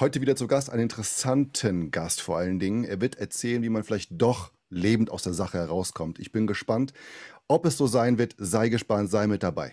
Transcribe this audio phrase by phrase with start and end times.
[0.00, 2.84] Heute wieder zu Gast, einen interessanten Gast vor allen Dingen.
[2.84, 6.20] Er wird erzählen, wie man vielleicht doch lebend aus der Sache herauskommt.
[6.20, 6.92] Ich bin gespannt.
[7.48, 9.72] Ob es so sein wird, sei gespannt, sei mit dabei.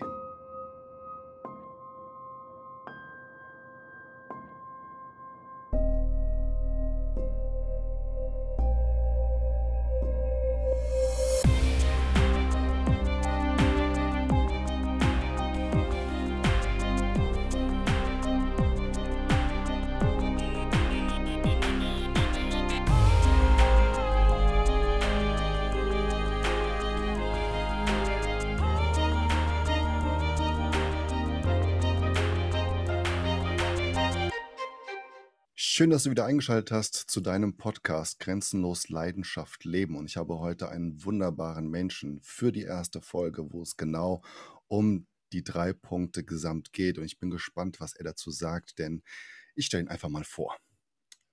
[35.96, 39.96] Dass du wieder eingeschaltet hast zu deinem Podcast Grenzenlos Leidenschaft Leben.
[39.96, 44.20] Und ich habe heute einen wunderbaren Menschen für die erste Folge, wo es genau
[44.66, 46.98] um die drei Punkte gesamt geht.
[46.98, 49.02] Und ich bin gespannt, was er dazu sagt, denn
[49.54, 50.54] ich stelle ihn einfach mal vor.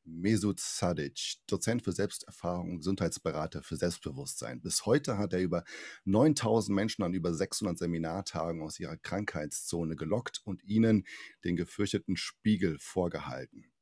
[0.05, 4.61] Mesut Sadic, Dozent für Selbsterfahrung und Gesundheitsberater für Selbstbewusstsein.
[4.61, 5.65] Bis heute hat er über
[6.05, 11.05] 9000 Menschen an über 600 Seminartagen aus ihrer Krankheitszone gelockt und ihnen
[11.43, 13.72] den gefürchteten Spiegel vorgehalten.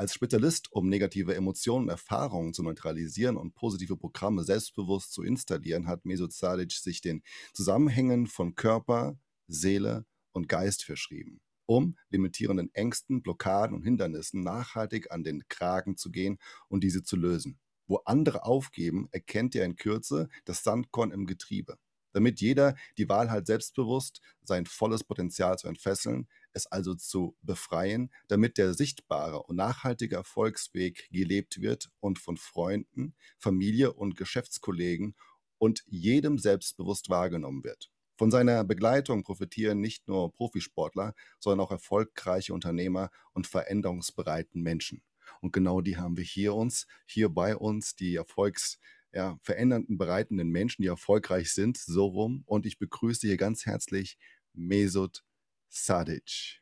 [0.00, 5.86] Als Spezialist, um negative Emotionen und Erfahrungen zu neutralisieren und positive Programme selbstbewusst zu installieren,
[5.86, 13.20] hat Mesut Sadic sich den Zusammenhängen von Körper, Seele und Geist verschrieben, um limitierenden Ängsten,
[13.20, 17.60] Blockaden und Hindernissen nachhaltig an den Kragen zu gehen und diese zu lösen.
[17.86, 21.76] Wo andere aufgeben, erkennt er in Kürze das Sandkorn im Getriebe.
[22.12, 28.10] Damit jeder die Wahl hat, selbstbewusst sein volles Potenzial zu entfesseln, es also zu befreien,
[28.28, 35.14] damit der sichtbare und nachhaltige Erfolgsweg gelebt wird und von Freunden, Familie und Geschäftskollegen
[35.58, 37.90] und jedem selbstbewusst wahrgenommen wird.
[38.16, 45.02] Von seiner Begleitung profitieren nicht nur Profisportler, sondern auch erfolgreiche Unternehmer und veränderungsbereiten Menschen.
[45.40, 48.78] Und genau die haben wir hier uns, hier bei uns, die Erfolgs-
[49.12, 52.42] ja, verändernden, bereitenden Menschen, die erfolgreich sind, so rum.
[52.46, 54.18] Und ich begrüße hier ganz herzlich
[54.52, 55.24] Mesut
[55.72, 56.60] Sadic.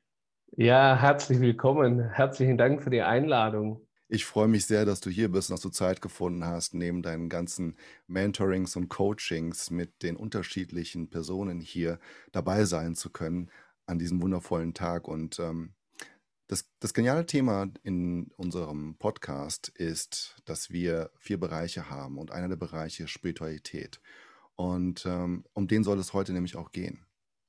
[0.53, 2.11] Ja, herzlich willkommen.
[2.11, 3.89] Herzlichen Dank für die Einladung.
[4.07, 7.01] Ich freue mich sehr, dass du hier bist und dass du Zeit gefunden hast, neben
[7.03, 11.99] deinen ganzen Mentorings und Coachings mit den unterschiedlichen Personen hier
[12.33, 13.51] dabei sein zu können
[13.87, 15.09] an diesem wundervollen Tag.
[15.09, 15.73] Und ähm,
[16.47, 22.49] das, das geniale Thema in unserem Podcast ist, dass wir vier Bereiche haben und einer
[22.49, 24.03] der Bereiche ist Spiritualität.
[24.55, 27.08] Und ähm, um den soll es heute nämlich auch gehen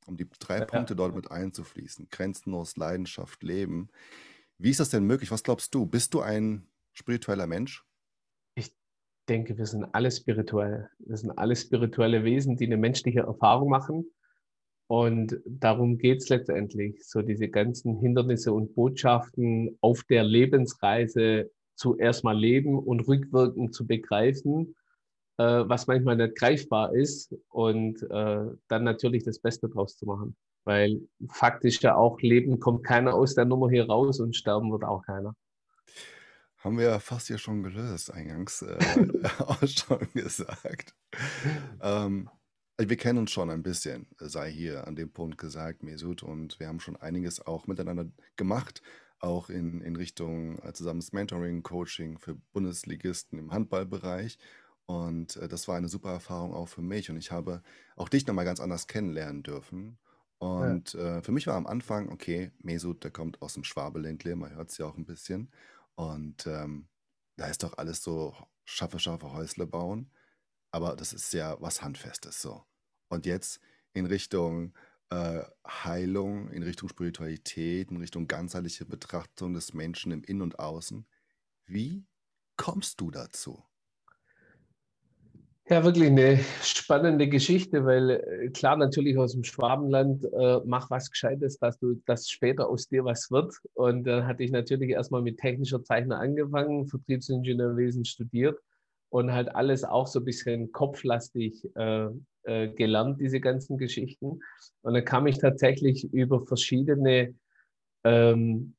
[0.10, 0.66] um die drei Ja.
[0.66, 2.08] Punkte dort mit einzufließen.
[2.10, 3.90] Grenzenlos, Leidenschaft, Leben.
[4.58, 5.32] Wie ist das denn möglich?
[5.32, 5.86] Was glaubst du?
[5.86, 7.86] Bist du ein spiritueller Mensch?
[8.56, 8.74] Ich
[9.30, 10.90] denke, wir sind alle spirituell.
[11.00, 14.12] Wir sind alle spirituelle Wesen, die eine menschliche Erfahrung machen.
[14.88, 22.24] Und darum geht es letztendlich, so diese ganzen Hindernisse und Botschaften auf der Lebensreise zuerst
[22.24, 24.76] mal leben und rückwirkend zu begreifen
[25.44, 30.36] was manchmal nicht greifbar ist und äh, dann natürlich das Beste draus zu machen.
[30.66, 34.84] Weil faktisch ja auch Leben kommt keiner aus der Nummer hier raus und sterben wird
[34.84, 35.36] auch keiner.
[36.58, 38.78] Haben wir ja fast hier schon gelöst, eingangs äh,
[39.40, 40.94] auch schon gesagt.
[41.82, 42.30] Ähm,
[42.78, 46.68] wir kennen uns schon ein bisschen, sei hier an dem Punkt gesagt, Mesut, und wir
[46.68, 48.82] haben schon einiges auch miteinander gemacht,
[49.20, 54.38] auch in, in Richtung äh, zusammenes Mentoring, Coaching für Bundesligisten im Handballbereich.
[54.90, 57.12] Und äh, das war eine super Erfahrung auch für mich.
[57.12, 57.62] Und ich habe
[57.96, 60.00] auch dich nochmal ganz anders kennenlernen dürfen.
[60.40, 64.56] Und äh, für mich war am Anfang, okay, Mesut, der kommt aus dem Schwabeländle, man
[64.56, 65.52] hört es ja auch ein bisschen.
[65.94, 66.88] Und ähm,
[67.36, 68.36] da ist doch alles so
[68.66, 70.12] schaffe, schaffe Häusle bauen.
[70.72, 72.64] Aber das ist ja was Handfestes so.
[73.10, 73.60] Und jetzt
[73.94, 74.74] in Richtung
[75.12, 81.06] äh, Heilung, in Richtung Spiritualität, in Richtung ganzheitliche Betrachtung des Menschen im Innen und Außen.
[81.68, 82.08] Wie
[82.58, 83.69] kommst du dazu?
[85.72, 91.12] Ja, wirklich eine spannende Geschichte, weil äh, klar, natürlich aus dem Schwabenland, äh, mach was
[91.12, 93.54] Gescheites, dass du, dass später aus dir was wird.
[93.76, 98.58] Und dann hatte ich natürlich erstmal mit technischer Zeichner angefangen, Vertriebsingenieurwesen studiert
[99.10, 102.08] und halt alles auch so ein bisschen kopflastig äh,
[102.46, 104.40] äh, gelernt, diese ganzen Geschichten.
[104.82, 107.36] Und dann kam ich tatsächlich über verschiedene
[108.04, 108.74] ähm,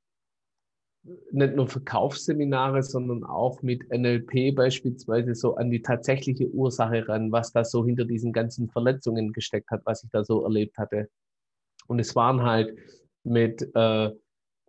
[1.33, 7.53] nicht nur Verkaufsseminare, sondern auch mit NLP beispielsweise so an die tatsächliche Ursache ran, was
[7.53, 11.09] da so hinter diesen ganzen Verletzungen gesteckt hat, was ich da so erlebt hatte.
[11.87, 12.77] Und es waren halt
[13.25, 14.11] mit, äh,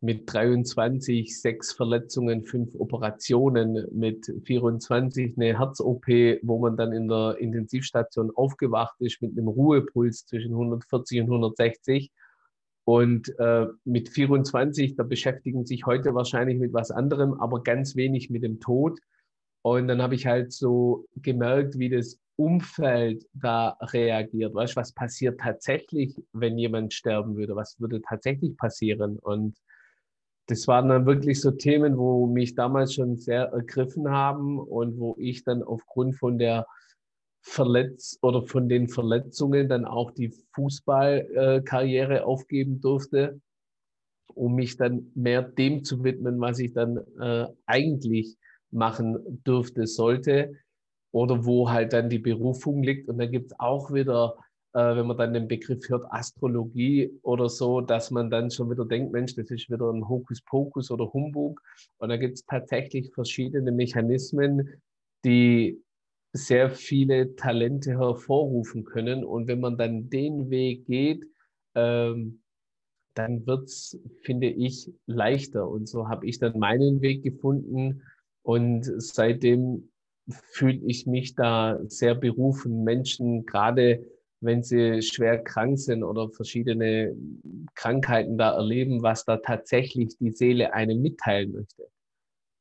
[0.02, 6.08] mit 23 sechs Verletzungen, fünf Operationen, mit 24 eine Herz-OP,
[6.42, 12.12] wo man dann in der Intensivstation aufgewacht ist mit einem Ruhepuls zwischen 140 und 160
[12.84, 18.30] Und äh, mit 24, da beschäftigen sich heute wahrscheinlich mit was anderem, aber ganz wenig
[18.30, 19.00] mit dem Tod.
[19.64, 24.56] Und dann habe ich halt so gemerkt, wie das Umfeld da reagiert.
[24.56, 27.56] Weißt was passiert tatsächlich, wenn jemand sterben würde?
[27.56, 29.20] Was würde tatsächlich passieren?
[29.20, 29.56] Und
[30.48, 35.16] das waren dann wirklich so Themen, wo mich damals schon sehr ergriffen haben und wo
[35.20, 36.66] ich dann aufgrund von der
[37.42, 43.42] Verletz oder von den Verletzungen dann auch die Fußballkarriere äh, aufgeben durfte,
[44.28, 48.38] um mich dann mehr dem zu widmen, was ich dann äh, eigentlich
[48.70, 50.56] machen durfte, sollte
[51.12, 53.10] oder wo halt dann die Berufung liegt.
[53.10, 54.38] Und da gibt es auch wieder,
[54.74, 58.86] äh, wenn man dann den Begriff hört, Astrologie oder so, dass man dann schon wieder
[58.86, 61.62] denkt, Mensch, das ist wieder ein Hokuspokus oder Humbug.
[61.98, 64.82] Und da gibt es tatsächlich verschiedene Mechanismen,
[65.26, 65.82] die
[66.34, 69.24] sehr viele Talente hervorrufen können.
[69.24, 71.26] Und wenn man dann den Weg geht,
[71.76, 72.42] ähm,
[73.14, 75.68] dann wird es, finde ich, leichter.
[75.68, 78.04] Und so habe ich dann meinen Weg gefunden.
[78.44, 79.90] Und seitdem
[80.54, 84.06] fühle ich mich da sehr berufen, Menschen, gerade
[84.40, 87.16] wenn sie schwer krank sind oder verschiedene
[87.76, 91.91] Krankheiten da erleben, was da tatsächlich die Seele einem mitteilen möchte.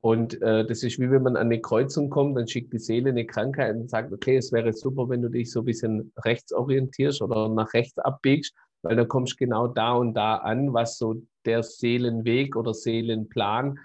[0.02, 3.11] Und äh, das ist wie wenn man an eine Kreuzung kommt, dann schickt die Seele
[3.11, 6.52] eine Krankheit und sagt, okay, es wäre super, wenn du dich so ein bisschen rechts
[6.52, 10.97] orientierst oder nach rechts abbiegst, weil dann kommst du genau da und da an, was
[10.97, 13.79] so der Seelenweg oder Seelenplan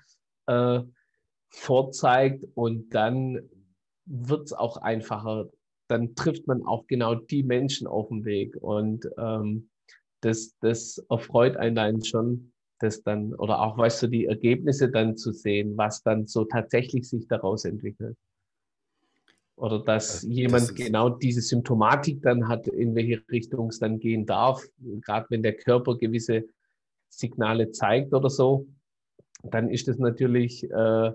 [0.47, 0.79] äh,
[1.49, 2.45] vorzeigt.
[2.55, 3.49] Und dann
[4.05, 5.49] wird es auch einfacher.
[5.89, 8.55] Dann trifft man auch genau die Menschen auf dem Weg.
[8.61, 9.69] Und ähm,
[10.21, 15.17] das, das erfreut einen dann schon, das dann, oder auch, weißt du, die Ergebnisse dann
[15.17, 18.17] zu sehen, was dann so tatsächlich sich daraus entwickelt.
[19.57, 24.25] Oder dass das jemand genau diese Symptomatik dann hat, in welche Richtung es dann gehen
[24.25, 24.61] darf.
[25.01, 26.43] Gerade wenn der Körper gewisse
[27.09, 28.67] Signale zeigt oder so,
[29.43, 31.11] dann ist das natürlich äh,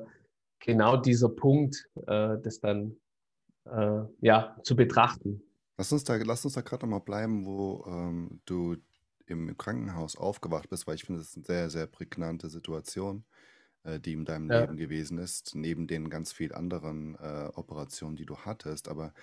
[0.60, 2.96] genau dieser Punkt, äh, das dann
[3.66, 5.42] äh, ja, zu betrachten.
[5.76, 8.76] Lass uns da, lass uns da gerade nochmal bleiben, wo ähm, du
[9.30, 13.24] im Krankenhaus aufgewacht bist, weil ich finde, das ist eine sehr, sehr prägnante Situation,
[13.84, 14.66] äh, die in deinem Ja.
[14.66, 18.88] Leben gewesen ist, neben den ganz vielen anderen äh, Operationen, die du hattest.
[18.88, 19.14] Aber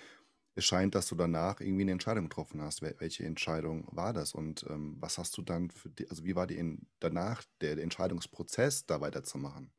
[0.54, 2.82] es scheint, dass du danach irgendwie eine Entscheidung getroffen hast.
[2.82, 4.34] Wel welche Entscheidung war das?
[4.34, 7.76] Und ähm, was hast du dann für die, also wie war die in, danach der,
[7.76, 9.72] der Entscheidungsprozess, da weiterzumachen?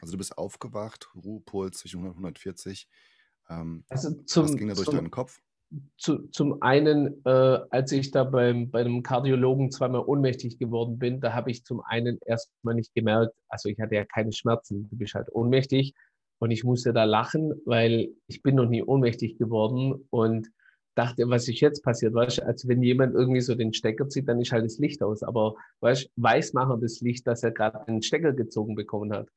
[0.00, 2.88] Also du bist aufgewacht, Ruhepuls zwischen 100 und 140.
[3.48, 5.40] Ähm, Also was ging da durch deinen Kopf?
[5.96, 11.20] Zu, zum einen, äh, als ich da beim, bei einem Kardiologen zweimal ohnmächtig geworden bin,
[11.20, 14.96] da habe ich zum einen erstmal nicht gemerkt, also ich hatte ja keine Schmerzen, du
[14.96, 15.94] bist halt ohnmächtig
[16.38, 20.50] und ich musste da lachen, weil ich bin noch nie ohnmächtig geworden und
[20.94, 24.28] dachte, was ist jetzt passiert, weißt du, als wenn jemand irgendwie so den Stecker zieht,
[24.28, 27.86] dann ist halt das Licht aus, aber weißt weiß machen das Licht, dass er gerade
[27.88, 29.28] einen Stecker gezogen bekommen hat.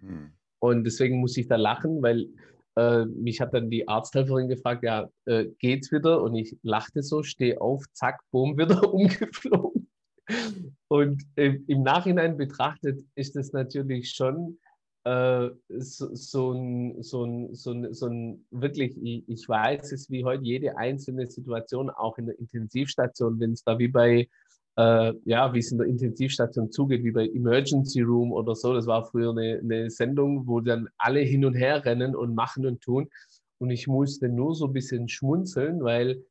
[0.00, 0.32] Hm.
[0.60, 2.28] Und deswegen muss ich da lachen, weil
[2.78, 6.22] äh, mich hat dann die Arzthelferin gefragt, ja, äh, geht's wieder?
[6.22, 9.88] Und ich lachte so, stehe auf, zack, boom, wieder umgeflogen.
[10.86, 14.58] Und äh, im Nachhinein betrachtet ist es natürlich schon
[15.04, 20.44] äh, so, so, ein, so, ein, so, ein, wirklich, ich, ich weiß es wie heute
[20.44, 24.28] jede einzelne Situation, auch in der Intensivstation, wenn es da wie bei
[24.78, 28.72] äh, ja, wie es in der Intensivstation zugeht, wie bei Emergency Room oder so.
[28.72, 32.64] Das war früher eine, eine Sendung, wo dann alle hin und her rennen und machen
[32.64, 33.08] und tun.
[33.58, 36.22] Und ich musste nur so ein bisschen schmunzeln, weil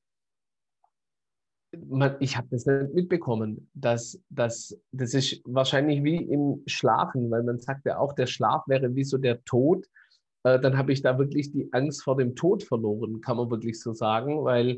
[1.90, 3.70] man, ich habe das nicht mitbekommen.
[3.74, 8.64] Dass, dass, das ist wahrscheinlich wie im Schlafen, weil man sagt ja auch, der Schlaf
[8.68, 9.86] wäre wie so der Tod.
[10.44, 13.82] Äh, dann habe ich da wirklich die Angst vor dem Tod verloren, kann man wirklich
[13.82, 14.78] so sagen, weil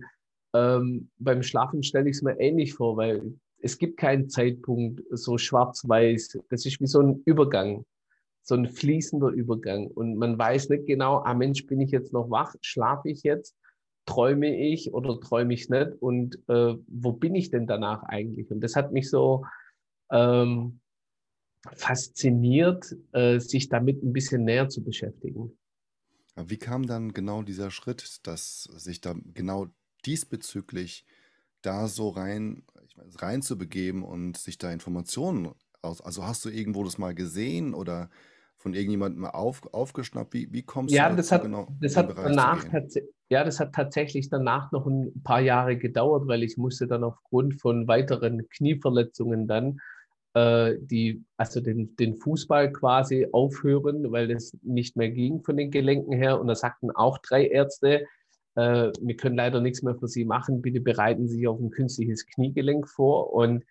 [0.56, 5.38] ähm, beim Schlafen stelle ich es mir ähnlich vor, weil es gibt keinen Zeitpunkt so
[5.38, 6.40] schwarz-weiß.
[6.50, 7.86] Das ist wie so ein Übergang,
[8.42, 9.88] so ein fließender Übergang.
[9.88, 12.56] Und man weiß nicht genau, ah Mensch, bin ich jetzt noch wach?
[12.62, 13.56] Schlafe ich jetzt?
[14.06, 15.92] Träume ich oder träume ich nicht?
[16.00, 18.50] Und äh, wo bin ich denn danach eigentlich?
[18.50, 19.46] Und das hat mich so
[20.12, 20.80] ähm,
[21.74, 25.58] fasziniert, äh, sich damit ein bisschen näher zu beschäftigen.
[26.36, 29.68] Wie kam dann genau dieser Schritt, dass sich da genau
[30.06, 31.06] diesbezüglich
[31.62, 32.64] da so rein,
[33.08, 35.50] ich meine, rein zu begeben und sich da Informationen
[35.82, 36.02] aus.
[36.02, 38.10] Also hast du irgendwo das mal gesehen oder
[38.58, 40.34] von irgendjemandem mal auf, aufgeschnappt?
[40.34, 42.66] Wie, wie kommst ja, du dazu, hat, genau das hat danach
[43.32, 47.62] ja, das hat tatsächlich danach noch ein paar Jahre gedauert, weil ich musste dann aufgrund
[47.62, 49.80] von weiteren Knieverletzungen dann
[50.34, 55.70] äh, die, also den, den Fußball quasi aufhören, weil es nicht mehr ging von den
[55.70, 56.42] Gelenken her.
[56.42, 58.06] Und da sagten auch drei Ärzte,
[58.60, 61.70] äh, wir können leider nichts mehr für Sie machen, bitte bereiten Sie sich auf ein
[61.70, 63.34] künstliches Kniegelenk vor.
[63.34, 63.64] Und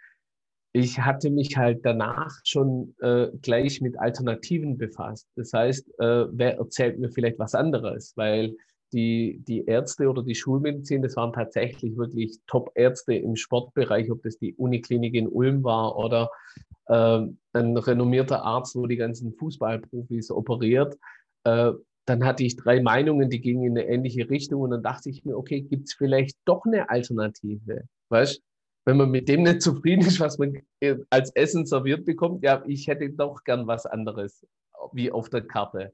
[0.73, 5.29] ich hatte mich halt danach schon äh, gleich mit Alternativen befasst.
[5.37, 8.15] Das heißt, äh, wer erzählt mir vielleicht was anderes?
[8.17, 8.55] Weil
[8.93, 14.39] die, die Ärzte oder die Schulmedizin, das waren tatsächlich wirklich Top-Ärzte im Sportbereich, ob das
[14.39, 16.31] die Uniklinik in Ulm war oder
[16.87, 20.97] äh, ein renommierter Arzt, wo die ganzen Fußballprofis operiert.
[21.45, 21.73] Äh,
[22.09, 25.25] dann hatte ich drei Meinungen, die gingen in eine ähnliche Richtung und dann dachte ich
[25.25, 27.85] mir, okay, gibt es vielleicht doch eine Alternative?
[28.09, 28.43] Weißt
[28.89, 32.63] wenn man mit dem nicht zufrieden ist, was man äh, als Essen serviert bekommt, ja,
[32.67, 34.47] ich hätte doch gern was anderes
[34.95, 35.93] wie auf der Karte.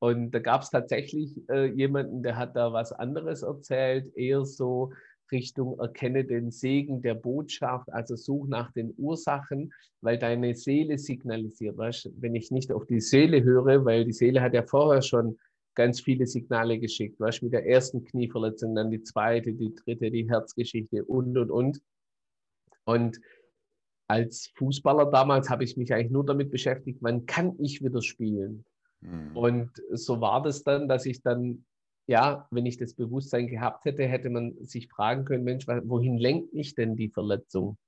[0.00, 4.92] Und da gab es tatsächlich äh, jemanden, der hat da was anderes erzählt, eher so
[5.32, 11.76] Richtung erkenne den Segen der Botschaft, also such nach den Ursachen, weil deine Seele signalisiert.
[11.76, 15.38] Weißt, wenn ich nicht auf die Seele höre, weil die Seele hat ja vorher schon
[15.74, 20.28] ganz viele Signale geschickt, weißt, mit der ersten Knieverletzung, dann die zweite, die dritte, die
[20.28, 21.80] Herzgeschichte und, und, und.
[22.84, 23.20] Und
[24.08, 28.64] als Fußballer damals habe ich mich eigentlich nur damit beschäftigt, wann kann ich wieder spielen?
[29.00, 29.36] Mhm.
[29.36, 31.64] Und so war das dann, dass ich dann,
[32.06, 36.52] ja, wenn ich das Bewusstsein gehabt hätte, hätte man sich fragen können, Mensch, wohin lenkt
[36.52, 37.78] mich denn die Verletzung,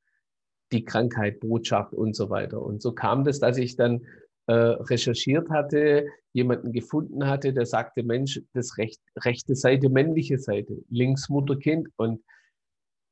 [0.73, 2.63] die Krankheit, Botschaft und so weiter.
[2.63, 4.07] Und so kam das, dass ich dann
[4.47, 10.83] äh, recherchiert hatte, jemanden gefunden hatte, der sagte, Mensch, das recht, rechte Seite, männliche Seite,
[10.89, 11.89] links Mutter, Kind.
[11.97, 12.23] Und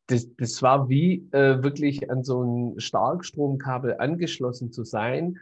[0.07, 5.39] das, das war wie äh, wirklich an so ein Starkstromkabel angeschlossen zu sein,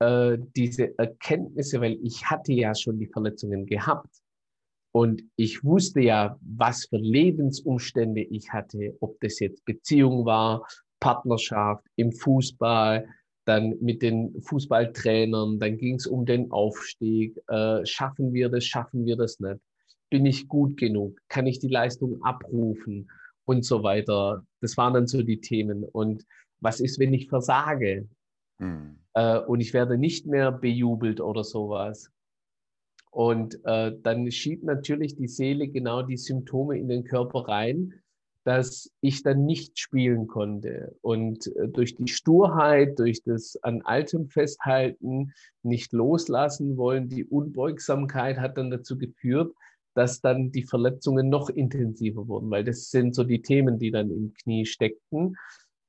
[0.00, 4.22] äh, diese Erkenntnisse, weil ich hatte ja schon die Verletzungen gehabt
[4.92, 10.66] und ich wusste ja, was für Lebensumstände ich hatte, ob das jetzt Beziehung war,
[11.00, 13.06] Partnerschaft im Fußball,
[13.44, 19.06] dann mit den Fußballtrainern, dann ging es um den Aufstieg, äh, schaffen wir das, schaffen
[19.06, 19.60] wir das nicht,
[20.10, 23.10] bin ich gut genug, kann ich die Leistung abrufen
[23.46, 24.44] und so weiter.
[24.60, 25.84] Das waren dann so die Themen.
[25.84, 26.26] Und
[26.60, 28.08] was ist, wenn ich versage?
[28.58, 28.98] Mhm.
[29.14, 32.10] Äh, und ich werde nicht mehr bejubelt oder sowas.
[33.10, 37.94] Und äh, dann schiebt natürlich die Seele genau die Symptome in den Körper rein,
[38.44, 40.96] dass ich dann nicht spielen konnte.
[41.02, 48.38] Und äh, durch die Sturheit, durch das an Altem festhalten, nicht loslassen wollen, die Unbeugsamkeit
[48.38, 49.52] hat dann dazu geführt,
[49.94, 54.10] dass dann die Verletzungen noch intensiver wurden, weil das sind so die Themen, die dann
[54.10, 55.36] im Knie steckten.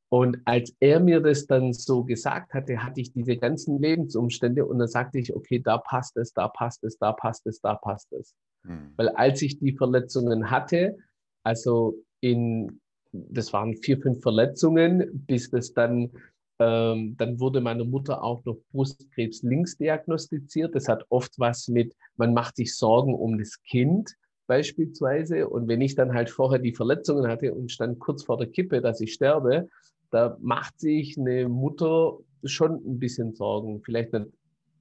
[0.10, 4.80] Und als er mir das dann so gesagt hatte, hatte ich diese ganzen Lebensumstände und
[4.80, 8.12] dann sagte ich, okay, da passt es, da passt es, da passt es, da passt
[8.13, 8.34] es.
[8.63, 8.94] Mhm.
[8.98, 10.98] Weil als ich die Verletzungen hatte,
[11.44, 16.10] also in, das waren vier, fünf Verletzungen, bis das dann,
[16.58, 20.74] ähm, dann wurde meine Mutter auch noch Brustkrebs links diagnostiziert.
[20.74, 24.16] Das hat oft was mit, man macht sich Sorgen um das Kind
[24.48, 25.48] beispielsweise.
[25.48, 28.82] Und wenn ich dann halt vorher die Verletzungen hatte und stand kurz vor der Kippe,
[28.82, 29.70] dass ich sterbe,
[30.12, 33.82] da macht sich eine Mutter schon ein bisschen Sorgen.
[33.84, 34.28] Vielleicht nicht,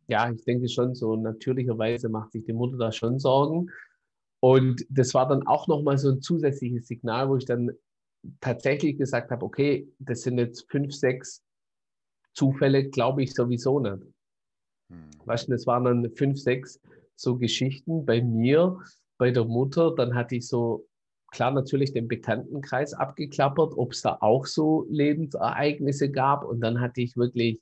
[0.08, 3.70] ja, ich denke schon so natürlicherweise macht sich die Mutter da schon Sorgen.
[4.40, 7.70] Und das war dann auch nochmal so ein zusätzliches Signal, wo ich dann
[8.40, 11.42] tatsächlich gesagt habe, okay, das sind jetzt fünf, sechs
[12.34, 14.02] Zufälle, glaube ich sowieso nicht.
[14.90, 15.10] Hm.
[15.24, 16.80] Weißt du, das waren dann fünf, sechs
[17.16, 18.78] so Geschichten bei mir,
[19.18, 19.94] bei der Mutter.
[19.94, 20.87] Dann hatte ich so
[21.30, 26.44] klar natürlich den Bekanntenkreis abgeklappert, ob es da auch so Lebensereignisse gab.
[26.44, 27.60] Und dann hatte ich wirklich,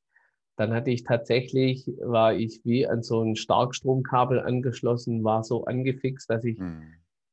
[0.57, 6.31] dann hatte ich tatsächlich, war ich wie an so ein Starkstromkabel angeschlossen, war so angefixt,
[6.31, 6.83] dass ich mhm.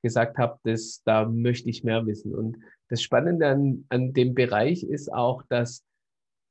[0.02, 2.34] gesagt habe, das, da möchte ich mehr wissen.
[2.34, 2.58] Und
[2.90, 5.84] das Spannende an, an dem Bereich ist auch, dass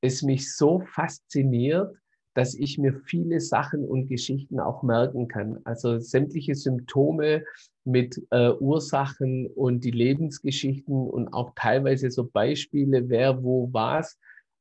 [0.01, 1.95] es mich so fasziniert,
[2.35, 5.59] dass ich mir viele Sachen und Geschichten auch merken kann.
[5.65, 7.45] Also sämtliche Symptome
[7.85, 14.19] mit äh, Ursachen und die Lebensgeschichten und auch teilweise so Beispiele, wer wo was,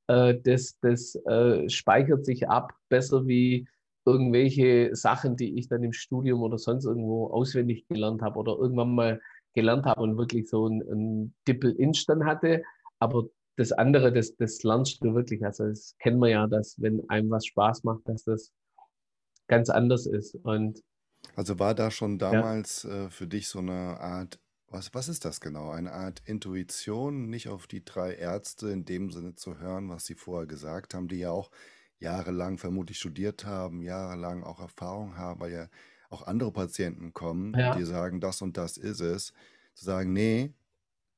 [0.08, 3.68] äh, das, das äh, speichert sich ab, besser wie
[4.06, 8.96] irgendwelche Sachen, die ich dann im Studium oder sonst irgendwo auswendig gelernt habe oder irgendwann
[8.96, 9.22] mal
[9.54, 12.64] gelernt habe und wirklich so ein, ein Dippel-Inch dann hatte.
[13.00, 13.26] Aber
[13.58, 15.44] das andere, das, das lernst du wirklich.
[15.44, 18.52] Also das kennen wir ja, dass wenn einem was Spaß macht, dass das
[19.48, 20.36] ganz anders ist.
[20.36, 20.84] Und
[21.36, 25.42] also war da schon damals äh, für dich so eine Art, was, was ist das
[25.42, 25.70] genau?
[25.70, 30.16] Eine Art Intuition, nicht auf die drei Ärzte in dem Sinne zu hören, was sie
[30.16, 31.52] vorher gesagt haben, die ja auch
[32.00, 35.68] jahrelang vermutlich studiert haben, jahrelang auch Erfahrung haben, weil ja
[36.10, 37.76] auch andere Patienten kommen, ja.
[37.76, 39.34] die sagen, das und das ist es.
[39.76, 40.54] Zu sagen, nee,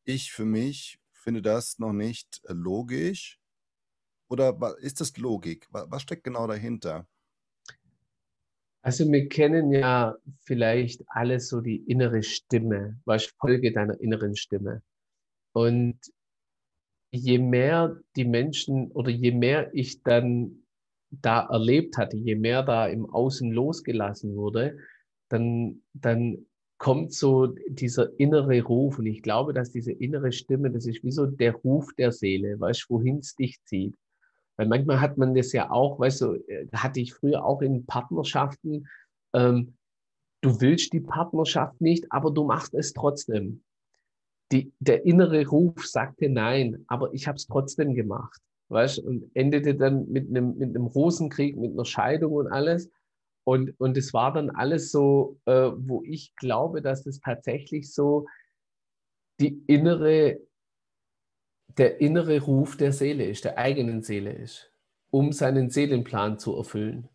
[0.04, 3.40] ich für mich finde das noch nicht äh, logisch.
[4.30, 5.68] Oder ist das Logik?
[5.72, 7.08] Was steckt genau dahinter?
[8.82, 14.82] Also wir kennen ja vielleicht alle so die innere Stimme, was Folge deiner inneren Stimme.
[15.54, 16.00] Und
[17.12, 20.64] je mehr die Menschen oder je mehr ich dann
[21.12, 24.80] da erlebt hatte, je mehr da im Außen losgelassen wurde,
[25.30, 26.46] dann, dann
[26.84, 29.00] kommt so dieser innere Ruf.
[29.00, 32.60] Und ich glaube, dass diese innere Stimme, das ist wie so der Ruf der Seele,
[32.60, 33.96] weißt du, wohin es dich zieht.
[34.58, 37.86] Weil manchmal hat man das ja auch, weißt du, äh, hatte ich früher auch in
[37.86, 38.86] Partnerschaften,
[39.34, 39.76] ähm,
[40.42, 43.64] du willst die Partnerschaft nicht, aber du machst es trotzdem.
[44.52, 48.42] Die, der innere Ruf sagte nein, aber ich habe es trotzdem gemacht.
[48.68, 52.90] Weißt, und endete dann mit einem, mit einem Rosenkrieg, mit einer Scheidung und alles.
[53.44, 58.28] Und, und es war dann alles so, äh, wo ich glaube, dass es tatsächlich so
[59.40, 60.40] die innere,
[61.78, 64.72] der innere Ruf der Seele ist, der eigenen Seele ist,
[65.10, 67.10] um seinen Seelenplan zu erfüllen.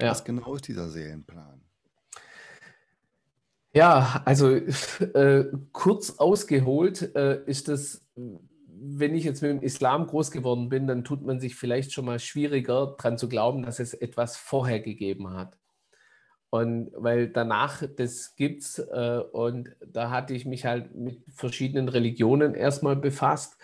[0.00, 0.10] Ja.
[0.10, 1.62] Was genau ist dieser Seelenplan?
[3.72, 4.50] Ja, also
[5.14, 8.06] äh, kurz ausgeholt äh, ist das,
[8.78, 12.04] wenn ich jetzt mit dem Islam groß geworden bin, dann tut man sich vielleicht schon
[12.04, 15.56] mal schwieriger daran zu glauben, dass es etwas vorher gegeben hat.
[16.50, 22.54] Und weil danach, das gibt's, äh, und da hatte ich mich halt mit verschiedenen Religionen
[22.54, 23.56] erstmal befasst.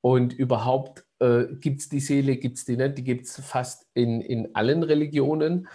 [0.00, 3.86] Und überhaupt äh, gibt es die Seele, gibt es die nicht, die gibt es fast
[3.94, 5.68] in, in allen Religionen.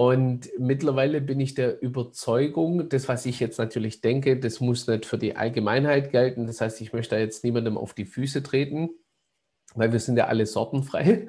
[0.00, 5.04] Und mittlerweile bin ich der Überzeugung, das, was ich jetzt natürlich denke, das muss nicht
[5.04, 6.46] für die Allgemeinheit gelten.
[6.46, 8.88] Das heißt, ich möchte da jetzt niemandem auf die Füße treten,
[9.74, 11.26] weil wir sind ja alle sortenfrei.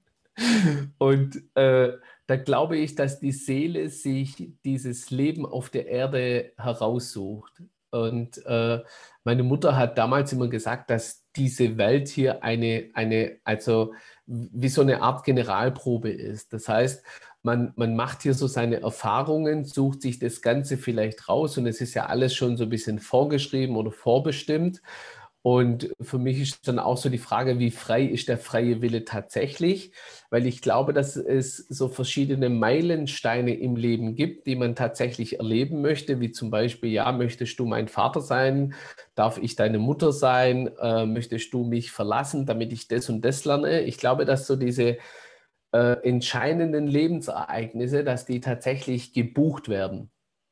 [0.96, 1.92] Und äh,
[2.26, 7.62] da glaube ich, dass die Seele sich dieses Leben auf der Erde heraussucht.
[7.90, 8.80] Und äh,
[9.22, 13.92] meine Mutter hat damals immer gesagt, dass diese Welt hier eine, eine, also
[14.24, 16.54] wie so eine Art Generalprobe ist.
[16.54, 17.04] Das heißt,
[17.42, 21.80] man, man macht hier so seine Erfahrungen, sucht sich das Ganze vielleicht raus und es
[21.80, 24.80] ist ja alles schon so ein bisschen vorgeschrieben oder vorbestimmt.
[25.44, 29.04] Und für mich ist dann auch so die Frage, wie frei ist der freie Wille
[29.04, 29.92] tatsächlich?
[30.30, 35.82] Weil ich glaube, dass es so verschiedene Meilensteine im Leben gibt, die man tatsächlich erleben
[35.82, 38.74] möchte, wie zum Beispiel, ja, möchtest du mein Vater sein?
[39.16, 40.70] Darf ich deine Mutter sein?
[40.80, 43.80] Äh, möchtest du mich verlassen, damit ich das und das lerne?
[43.82, 44.98] Ich glaube, dass so diese
[45.72, 50.10] äh, entscheidenden Lebensereignisse, dass die tatsächlich gebucht werden.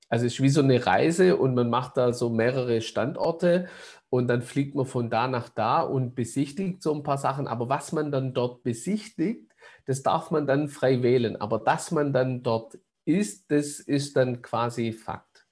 [0.09, 3.69] Also es ist wie so eine Reise und man macht da so mehrere Standorte
[4.09, 7.47] und dann fliegt man von da nach da und besichtigt so ein paar Sachen.
[7.47, 9.53] Aber was man dann dort besichtigt,
[9.87, 11.41] das darf man dann frei wählen.
[11.41, 15.47] Aber dass man dann dort ist, das ist dann quasi Fakt.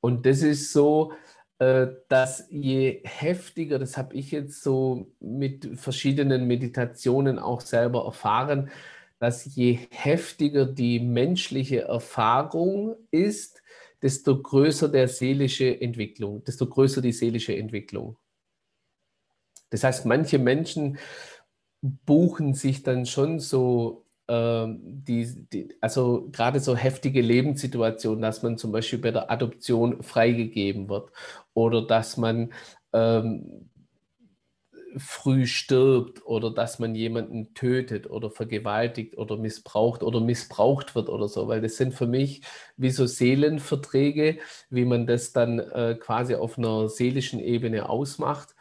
[0.00, 1.12] Und das ist so,
[1.58, 8.70] dass je heftiger, das habe ich jetzt so mit verschiedenen Meditationen auch selber erfahren,
[9.18, 13.62] dass je heftiger die menschliche Erfahrung ist,
[14.02, 18.18] desto größer der seelische Entwicklung, desto größer die seelische Entwicklung.
[19.70, 20.98] Das heißt, manche Menschen
[21.80, 28.72] buchen sich dann schon so die, die, also gerade so heftige Lebenssituationen, dass man zum
[28.72, 31.10] Beispiel bei der Adoption freigegeben wird
[31.52, 32.52] oder dass man
[32.94, 33.68] ähm,
[34.96, 41.28] früh stirbt oder dass man jemanden tötet oder vergewaltigt oder missbraucht oder missbraucht wird oder
[41.28, 42.42] so, weil das sind für mich
[42.76, 44.38] wie so Seelenverträge,
[44.70, 48.54] wie man das dann äh, quasi auf einer seelischen Ebene ausmacht,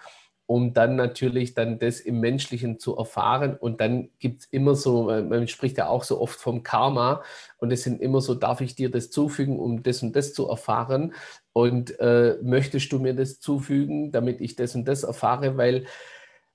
[0.45, 3.56] um dann natürlich dann das im Menschlichen zu erfahren.
[3.56, 7.23] Und dann gibt es immer so, äh, man spricht ja auch so oft vom Karma.
[7.58, 10.47] Und es sind immer so, darf ich dir das zufügen, um das und das zu
[10.47, 11.13] erfahren?
[11.53, 15.86] Und äh, möchtest du mir das zufügen, damit ich das und das erfahre, weil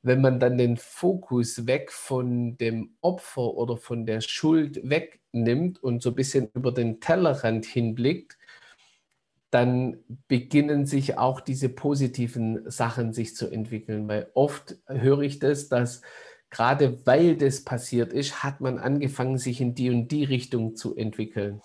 [0.03, 6.03] wenn man dann den Fokus weg von dem Opfer oder von der Schuld wegnimmt und
[6.03, 8.38] so ein bisschen über den Tellerrand hinblickt,
[9.51, 14.07] dann beginnen sich auch diese positiven Sachen sich zu entwickeln.
[14.09, 16.03] Weil oft höre ich das, dass
[16.51, 20.97] gerade weil das passiert ist, hat man angefangen, sich in die und die Richtung zu
[20.97, 21.63] entwickeln.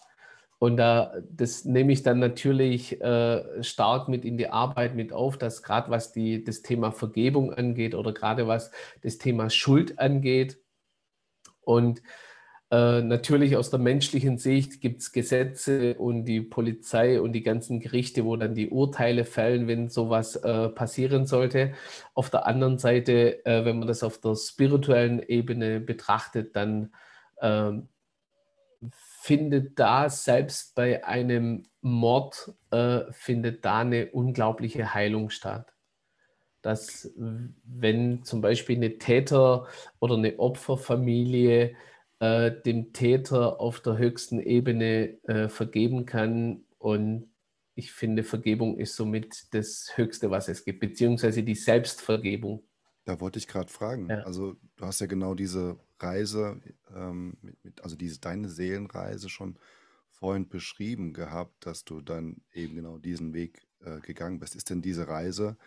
[0.60, 5.38] Und da, das nehme ich dann natürlich äh, stark mit in die Arbeit mit auf,
[5.38, 10.58] dass gerade was die, das Thema Vergebung angeht oder gerade was das Thema Schuld angeht.
[11.66, 12.02] Und
[12.74, 17.80] äh, natürlich aus der menschlichen Sicht gibt es Gesetze und die Polizei und die ganzen
[17.80, 21.74] Gerichte, wo dann die Urteile fällen, wenn sowas äh, passieren sollte.
[22.16, 26.92] Auf der anderen Seite, äh, wenn man das auf der spirituellen Ebene betrachtet, dann
[27.42, 27.90] ähm,
[28.90, 35.76] findet da selbst bei einem Mord, äh, findet da eine unglaubliche Heilung statt.
[36.64, 39.68] Dass wenn zum Beispiel eine Täter-
[40.00, 41.76] oder eine Opferfamilie
[42.24, 47.30] äh, dem Täter auf der höchsten Ebene äh, vergeben kann und
[47.76, 52.64] ich finde, Vergebung ist somit das Höchste, was es gibt, beziehungsweise die Selbstvergebung.
[53.04, 54.10] Da wollte ich gerade fragen.
[54.10, 54.20] Ja.
[54.20, 56.62] Also, du hast ja genau diese Reise,
[56.96, 59.58] ähm, mit, mit, also diese deine Seelenreise schon
[60.10, 64.56] vorhin beschrieben gehabt, dass du dann eben genau diesen Weg äh, gegangen bist.
[64.56, 65.58] Ist denn diese Reise,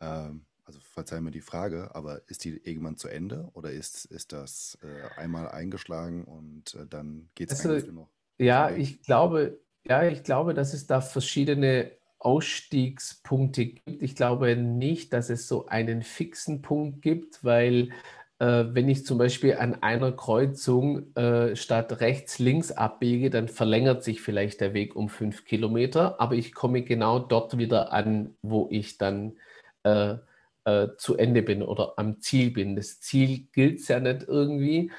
[0.00, 4.32] ähm, also verzeih mir die Frage, aber ist die irgendwann zu Ende oder ist, ist
[4.32, 10.04] das äh, einmal eingeschlagen und äh, dann geht es Also, noch ja, ich glaube, ja,
[10.04, 14.02] ich glaube, dass es da verschiedene Ausstiegspunkte gibt.
[14.02, 17.90] Ich glaube nicht, dass es so einen fixen Punkt gibt, weil
[18.38, 24.04] äh, wenn ich zum Beispiel an einer Kreuzung äh, statt rechts links abbiege, dann verlängert
[24.04, 28.68] sich vielleicht der Weg um fünf Kilometer, aber ich komme genau dort wieder an, wo
[28.70, 29.36] ich dann
[29.82, 30.16] äh,
[30.64, 32.76] äh zu Ende bin oder am Ziel bin.
[32.76, 34.92] Das Ziel gilt ja nicht irgendwie.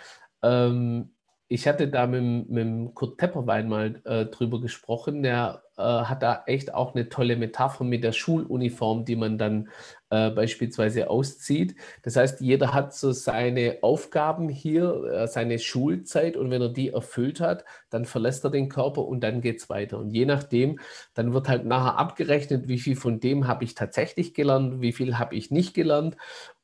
[0.43, 1.15] Ähm,
[1.52, 5.22] ich hatte da mit, mit Kurt Tepperwein mal äh, drüber gesprochen.
[5.22, 9.68] Der äh, hat da echt auch eine tolle Metapher mit der Schuluniform, die man dann
[10.10, 11.76] äh, beispielsweise auszieht.
[12.04, 16.92] Das heißt, jeder hat so seine Aufgaben hier, äh, seine Schulzeit und wenn er die
[16.92, 20.00] erfüllt hat, dann verlässt er den Körper und dann geht es weiter.
[20.00, 20.80] Und je nachdem,
[21.16, 25.20] dann wird halt nachher abgerechnet, wie viel von dem habe ich tatsächlich gelernt, wie viel
[25.20, 26.16] habe ich nicht gelernt.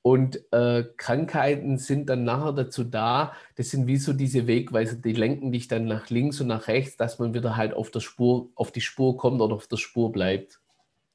[0.08, 5.12] Und äh, Krankheiten sind dann nachher dazu da, das sind wie so diese Wegweiser, die
[5.12, 8.50] lenken dich dann nach links und nach rechts, dass man wieder halt auf der Spur,
[8.56, 10.62] auf die Spur kommt oder auf der Spur bleibt.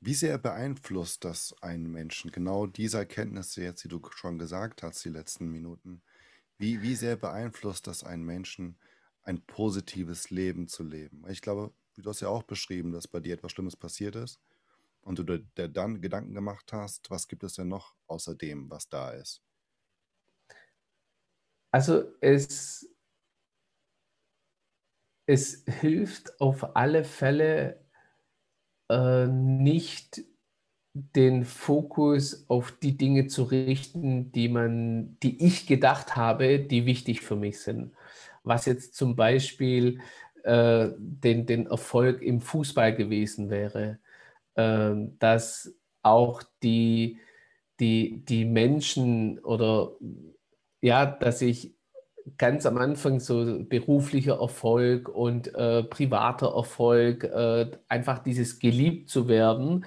[0.02, 2.32] Wie sehr beeinflusst das einen Menschen?
[2.32, 6.02] Genau diese Erkenntnisse jetzt, die du schon gesagt hast, die letzten Minuten.
[6.58, 8.76] Wie, wie sehr beeinflusst das einen Menschen,
[9.22, 11.24] ein positives Leben zu leben?
[11.30, 14.38] Ich glaube, du hast ja auch beschrieben, dass bei dir etwas Schlimmes passiert ist
[15.02, 18.88] und du dir dann Gedanken gemacht hast, was gibt es denn noch außer dem, was
[18.88, 19.42] da ist?
[21.72, 22.88] Also es,
[25.26, 27.84] es hilft auf alle Fälle
[28.90, 30.22] äh, nicht
[30.94, 37.22] den Fokus auf die Dinge zu richten, die man, die ich gedacht habe, die wichtig
[37.22, 37.94] für mich sind.
[38.44, 40.00] Was jetzt zum Beispiel
[40.44, 43.98] äh, den, den Erfolg im Fußball gewesen wäre
[44.54, 47.18] dass auch die,
[47.80, 49.92] die, die Menschen oder
[50.80, 51.74] ja, dass ich
[52.38, 59.28] ganz am Anfang so beruflicher Erfolg und äh, privater Erfolg, äh, einfach dieses geliebt zu
[59.28, 59.84] werden.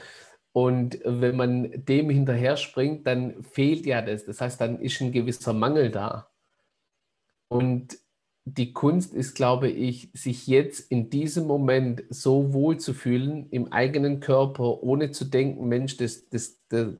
[0.51, 4.25] Und wenn man dem hinterher springt, dann fehlt ja das.
[4.25, 6.29] Das heißt, dann ist ein gewisser Mangel da.
[7.49, 7.97] Und
[8.45, 13.73] die Kunst ist, glaube ich, sich jetzt in diesem Moment so wohl zu fühlen im
[13.73, 16.95] eigenen Körper, ohne zu denken, Mensch, das, das, das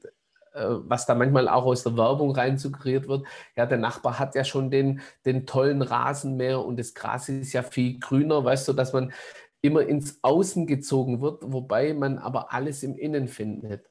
[0.55, 3.27] äh, was da manchmal auch aus der Werbung rein suggeriert wird.
[3.55, 7.61] Ja, der Nachbar hat ja schon den, den tollen Rasenmäher und das Gras ist ja
[7.61, 9.13] viel grüner, weißt du, dass man
[9.61, 13.89] immer ins Außen gezogen wird, wobei man aber alles im Innen findet.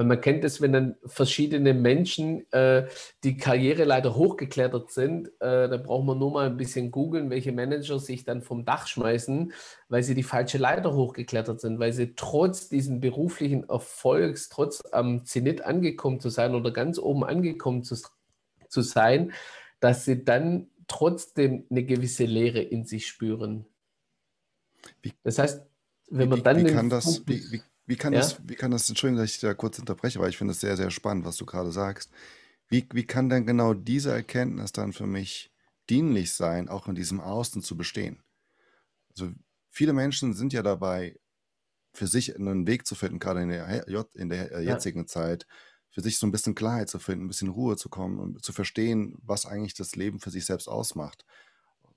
[0.00, 2.88] Weil man kennt es, wenn dann verschiedene Menschen äh,
[3.22, 7.98] die Karriereleiter hochgeklettert sind, äh, da braucht man nur mal ein bisschen googeln, welche Manager
[7.98, 9.52] sich dann vom Dach schmeißen,
[9.90, 15.26] weil sie die falsche Leiter hochgeklettert sind, weil sie trotz diesen beruflichen Erfolgs, trotz am
[15.26, 17.94] Zenit angekommen zu sein oder ganz oben angekommen zu,
[18.70, 19.34] zu sein,
[19.80, 23.66] dass sie dann trotzdem eine gewisse Leere in sich spüren.
[25.02, 25.62] Wie, das heißt,
[26.08, 26.66] wenn man wie, dann.
[26.66, 27.60] Wie, kann das, wie, wie
[27.96, 28.20] kann, ja?
[28.20, 30.76] das, wie kann das, Entschuldigung, dass ich da kurz unterbreche, weil ich finde es sehr,
[30.76, 32.10] sehr spannend, was du gerade sagst.
[32.68, 35.52] Wie, wie kann denn genau diese Erkenntnis dann für mich
[35.88, 38.22] dienlich sein, auch in diesem Außen zu bestehen?
[39.10, 39.32] Also
[39.70, 41.18] viele Menschen sind ja dabei,
[41.92, 45.06] für sich einen Weg zu finden, gerade in der, in der äh, jetzigen ja.
[45.06, 45.46] Zeit,
[45.90, 48.52] für sich so ein bisschen Klarheit zu finden, ein bisschen Ruhe zu kommen und zu
[48.52, 51.24] verstehen, was eigentlich das Leben für sich selbst ausmacht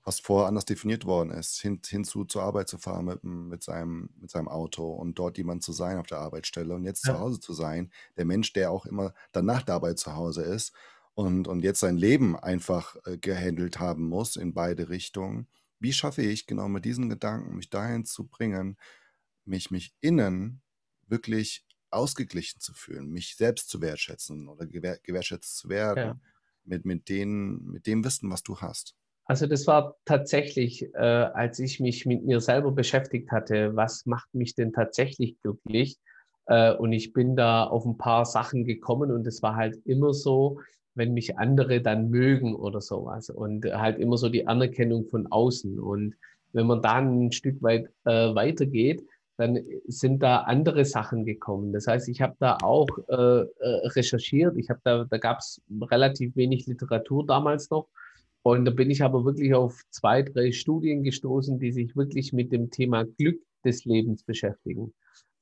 [0.04, 4.10] was vorher anders definiert worden ist, hin, hinzu zur Arbeit zu fahren mit, mit, seinem,
[4.20, 7.14] mit seinem Auto und dort jemand zu sein auf der Arbeitsstelle und jetzt ja.
[7.14, 10.42] zu Hause zu sein, der Mensch, der auch immer dann nach der Arbeit zu Hause
[10.42, 10.74] ist
[11.14, 15.48] und, und jetzt sein Leben einfach äh, gehandelt haben muss in beide Richtungen.
[15.80, 18.76] Wie schaffe ich genau mit diesen Gedanken, mich dahin zu bringen,
[19.46, 20.60] mich, mich innen
[21.06, 26.20] wirklich ausgeglichen zu fühlen, mich selbst zu wertschätzen oder gewertschätzt zu werden ja.
[26.64, 28.96] mit, mit, den, mit dem Wissen, was du hast?
[29.26, 34.34] Also das war tatsächlich, äh, als ich mich mit mir selber beschäftigt hatte, was macht
[34.34, 35.98] mich denn tatsächlich glücklich?
[36.46, 40.12] Äh, und ich bin da auf ein paar Sachen gekommen und es war halt immer
[40.12, 40.60] so,
[40.94, 45.80] wenn mich andere dann mögen oder sowas und halt immer so die Anerkennung von außen.
[45.80, 46.14] Und
[46.52, 49.04] wenn man dann ein Stück weit äh, weitergeht,
[49.36, 49.58] dann
[49.88, 51.72] sind da andere Sachen gekommen.
[51.72, 53.46] Das heißt, ich habe da auch äh, äh
[53.88, 54.56] recherchiert.
[54.56, 57.88] Ich habe da, da gab es relativ wenig Literatur damals noch.
[58.46, 62.52] Und da bin ich aber wirklich auf zwei, drei Studien gestoßen, die sich wirklich mit
[62.52, 64.92] dem Thema Glück des Lebens beschäftigen.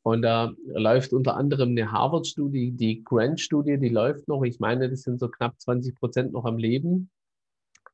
[0.04, 4.44] Und da läuft unter anderem eine Harvard-Studie, die Grant-Studie, die läuft noch.
[4.44, 7.10] Ich meine, das sind so knapp 20 Prozent noch am Leben,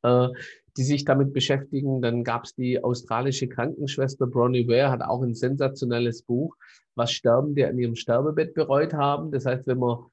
[0.02, 0.28] äh,
[0.76, 2.02] die sich damit beschäftigen.
[2.02, 6.54] Dann gab es die australische Krankenschwester Bronnie Ware, hat auch ein sensationelles Buch,
[6.94, 9.30] was Sterbende an ihrem Sterbebett bereut haben.
[9.32, 10.04] Das heißt, wenn man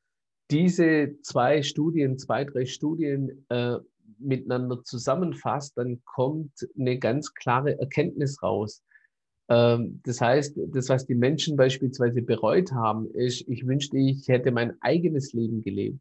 [0.52, 3.78] diese zwei Studien, zwei, drei Studien äh,
[4.18, 8.84] miteinander zusammenfasst, dann kommt eine ganz klare Erkenntnis raus.
[9.50, 14.52] Ähm, das heißt, das, was die Menschen beispielsweise bereut haben, ist, ich wünschte, ich hätte
[14.52, 16.00] mein eigenes Leben gelebt.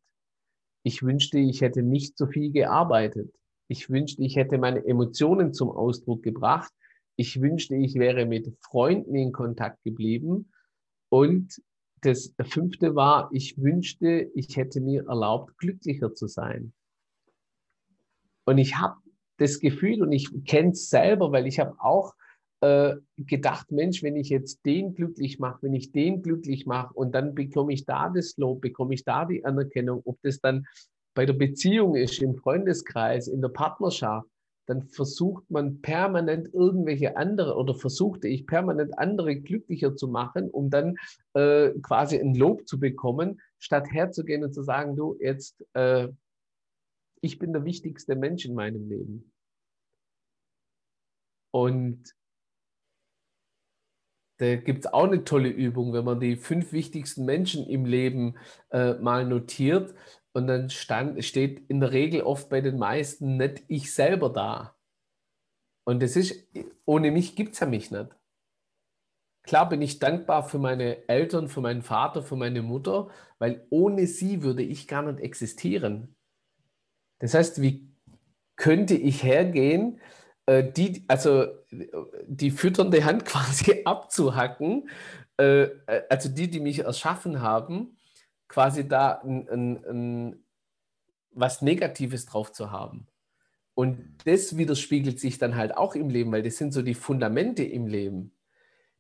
[0.83, 3.33] Ich wünschte, ich hätte nicht so viel gearbeitet.
[3.69, 6.73] Ich wünschte, ich hätte meine Emotionen zum Ausdruck gebracht.
[7.17, 10.53] Ich wünschte, ich wäre mit Freunden in Kontakt geblieben.
[11.09, 11.63] Und
[12.03, 16.75] das fünfte war, ich wünschte, ich hätte mir erlaubt, glücklicher zu sein.
[18.45, 18.97] Und ich habe
[19.39, 22.15] das Gefühl, und ich kenne es selber, weil ich habe auch
[22.61, 27.15] äh, gedacht, Mensch, wenn ich jetzt den glücklich mache, wenn ich den glücklich mache und
[27.15, 30.67] dann bekomme ich da das Lob, bekomme ich da die Anerkennung, ob das dann
[31.15, 34.29] bei der Beziehung ist, im Freundeskreis, in der Partnerschaft,
[34.67, 40.71] dann versucht man permanent irgendwelche andere oder versuchte ich permanent andere glücklicher zu machen, um
[40.71, 40.97] dann
[41.35, 46.09] äh, quasi ein Lob zu bekommen, statt herzugehen und zu sagen, du, jetzt, äh,
[47.25, 49.33] ich bin der wichtigste Mensch in meinem Leben.
[51.51, 52.15] Und
[54.39, 58.37] da gibt es auch eine tolle Übung, wenn man die fünf wichtigsten Menschen im Leben
[58.71, 59.95] äh, mal notiert
[60.33, 64.77] und dann stand, steht in der Regel oft bei den meisten nicht ich selber da.
[65.87, 66.49] Und das ist,
[66.85, 68.09] ohne mich gibt es ja mich nicht.
[69.45, 74.07] Klar bin ich dankbar für meine Eltern, für meinen Vater, für meine Mutter, weil ohne
[74.07, 76.14] sie würde ich gar nicht existieren.
[77.25, 77.89] Das heißt, wie
[78.55, 79.99] könnte ich hergehen,
[80.45, 81.47] äh, die, also
[82.27, 84.91] die fütternde Hand quasi abzuhacken,
[85.39, 85.69] äh,
[86.11, 87.97] also die, die mich erschaffen haben,
[88.47, 90.45] quasi da ein, ein, ein,
[91.31, 93.07] was Negatives drauf zu haben.
[93.73, 97.65] Und das widerspiegelt sich dann halt auch im Leben, weil das sind so die Fundamente
[97.65, 98.34] im Leben.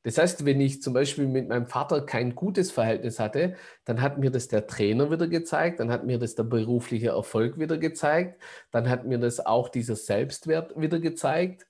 [0.04, 4.18] Das heißt, wenn ich zum Beispiel mit meinem Vater kein gutes Verhältnis hatte, dann hat
[4.18, 8.40] mir das der Trainer wieder gezeigt, dann hat mir das der berufliche Erfolg wieder gezeigt,
[8.70, 11.66] dann hat mir das auch dieser Selbstwert wieder gezeigt,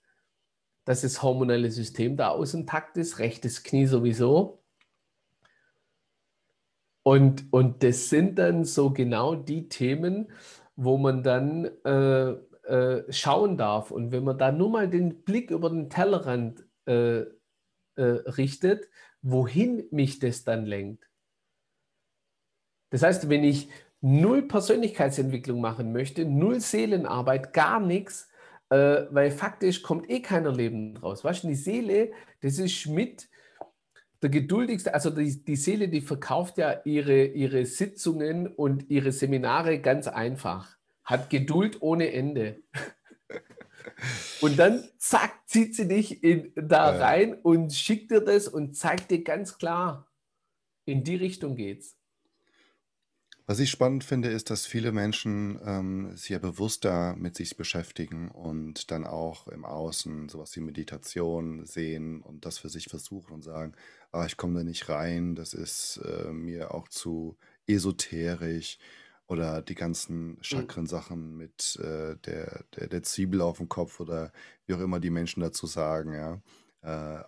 [0.85, 4.61] dass das hormonelle System da außen Takt ist, rechtes Knie sowieso.
[7.05, 10.33] Und, und das sind dann so genau die Themen,
[10.75, 12.31] wo man dann äh,
[12.67, 13.91] äh, schauen darf.
[13.93, 17.25] Und wenn man da nur mal den Blick über den Tellerrand äh,
[17.97, 18.89] äh, richtet,
[19.23, 21.09] wohin mich das dann lenkt.
[22.91, 23.69] Das heißt, wenn ich
[24.01, 28.29] null Persönlichkeitsentwicklung machen möchte, null Seelenarbeit, gar nichts,
[28.69, 31.25] äh, weil faktisch kommt eh keiner Leben draus.
[31.25, 33.29] Weißt du, die Seele, das ist mit
[34.23, 39.81] der geduldigste, also die, die Seele, die verkauft ja ihre, ihre Sitzungen und ihre Seminare
[39.81, 42.63] ganz einfach, hat Geduld ohne Ende.
[44.41, 47.05] Und dann, zack, zieht sie dich in, da ja.
[47.05, 50.07] rein und schickt dir das und zeigt dir ganz klar,
[50.85, 51.97] in die Richtung geht's.
[53.47, 58.31] Was ich spannend finde, ist, dass viele Menschen ähm, sich ja bewusster mit sich beschäftigen
[58.31, 63.43] und dann auch im Außen sowas wie Meditation sehen und das für sich versuchen und
[63.43, 63.75] sagen,
[64.13, 68.79] ah, ich komme da nicht rein, das ist äh, mir auch zu esoterisch
[69.27, 70.75] oder die ganzen Mhm.
[70.75, 74.33] Chakren-Sachen mit äh, der, der, der Zwiebel auf dem Kopf oder
[74.67, 76.43] wie auch immer die Menschen dazu sagen, ja.
[76.83, 77.25] Äh,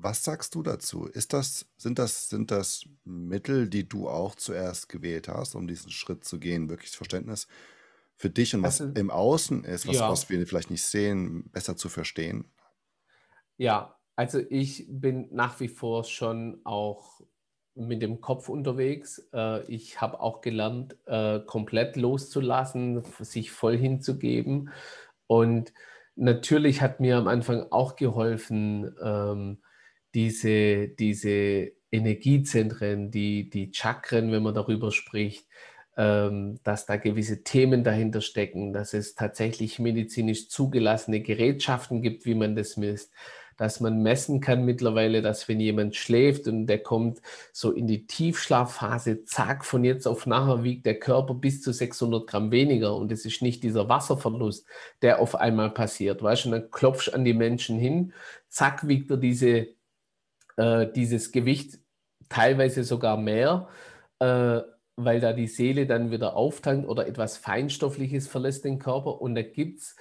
[0.00, 1.06] was sagst du dazu?
[1.06, 5.90] Ist das, sind das, sind das Mittel, die du auch zuerst gewählt hast, um diesen
[5.90, 7.48] Schritt zu gehen, wirklich das Verständnis
[8.16, 11.50] für dich und was Also, im Außen ist, was, was ja, wir vielleicht nicht sehen,
[11.50, 12.52] besser zu verstehen?
[13.56, 17.20] ja, also ich bin nach wie vor schon auch
[17.78, 19.28] mit dem Kopf unterwegs.
[19.32, 24.70] Äh, ich habe auch gelernt, äh, komplett loszulassen, sich voll hinzugeben.
[25.26, 25.72] Und
[26.16, 29.58] natürlich hat mir am Anfang auch geholfen, ähm,
[30.14, 35.46] diese, diese Energiezentren, die, die Chakren, wenn man darüber spricht,
[35.96, 42.34] ähm, dass da gewisse Themen dahinter stecken, dass es tatsächlich medizinisch zugelassene Gerätschaften gibt, wie
[42.34, 43.12] man das misst,
[43.58, 47.20] dass man messen kann mittlerweile, dass wenn jemand schläft und der kommt
[47.52, 52.26] so in die Tiefschlafphase, zack, von jetzt auf nachher wiegt der Körper bis zu 600
[52.26, 54.66] Gramm weniger und es ist nicht dieser Wasserverlust,
[55.02, 58.12] der auf einmal passiert, weißt du, und dann klopfst an die Menschen hin,
[58.48, 59.66] zack, wiegt er diese,
[60.56, 61.80] äh, dieses Gewicht
[62.28, 63.68] teilweise sogar mehr,
[64.20, 64.60] äh,
[64.94, 69.42] weil da die Seele dann wieder auftankt oder etwas Feinstoffliches verlässt den Körper und da
[69.42, 69.96] gibt es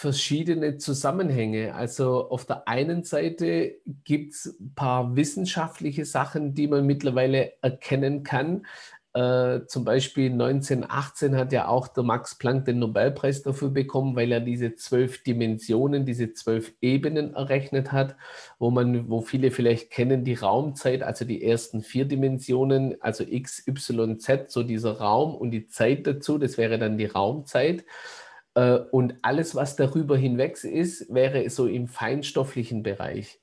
[0.00, 1.74] verschiedene Zusammenhänge.
[1.74, 8.22] Also auf der einen Seite gibt es ein paar wissenschaftliche Sachen, die man mittlerweile erkennen
[8.22, 8.66] kann.
[9.12, 14.32] Äh, zum Beispiel 1918 hat ja auch der Max Planck den Nobelpreis dafür bekommen, weil
[14.32, 18.16] er diese zwölf Dimensionen, diese zwölf Ebenen errechnet hat,
[18.58, 23.66] wo man, wo viele vielleicht kennen, die Raumzeit, also die ersten vier Dimensionen, also X,
[23.66, 27.84] Y, Z, so dieser Raum und die Zeit dazu, das wäre dann die Raumzeit.
[28.60, 33.40] Äh, und alles, was darüber hinweg ist, wäre so im feinstofflichen Bereich.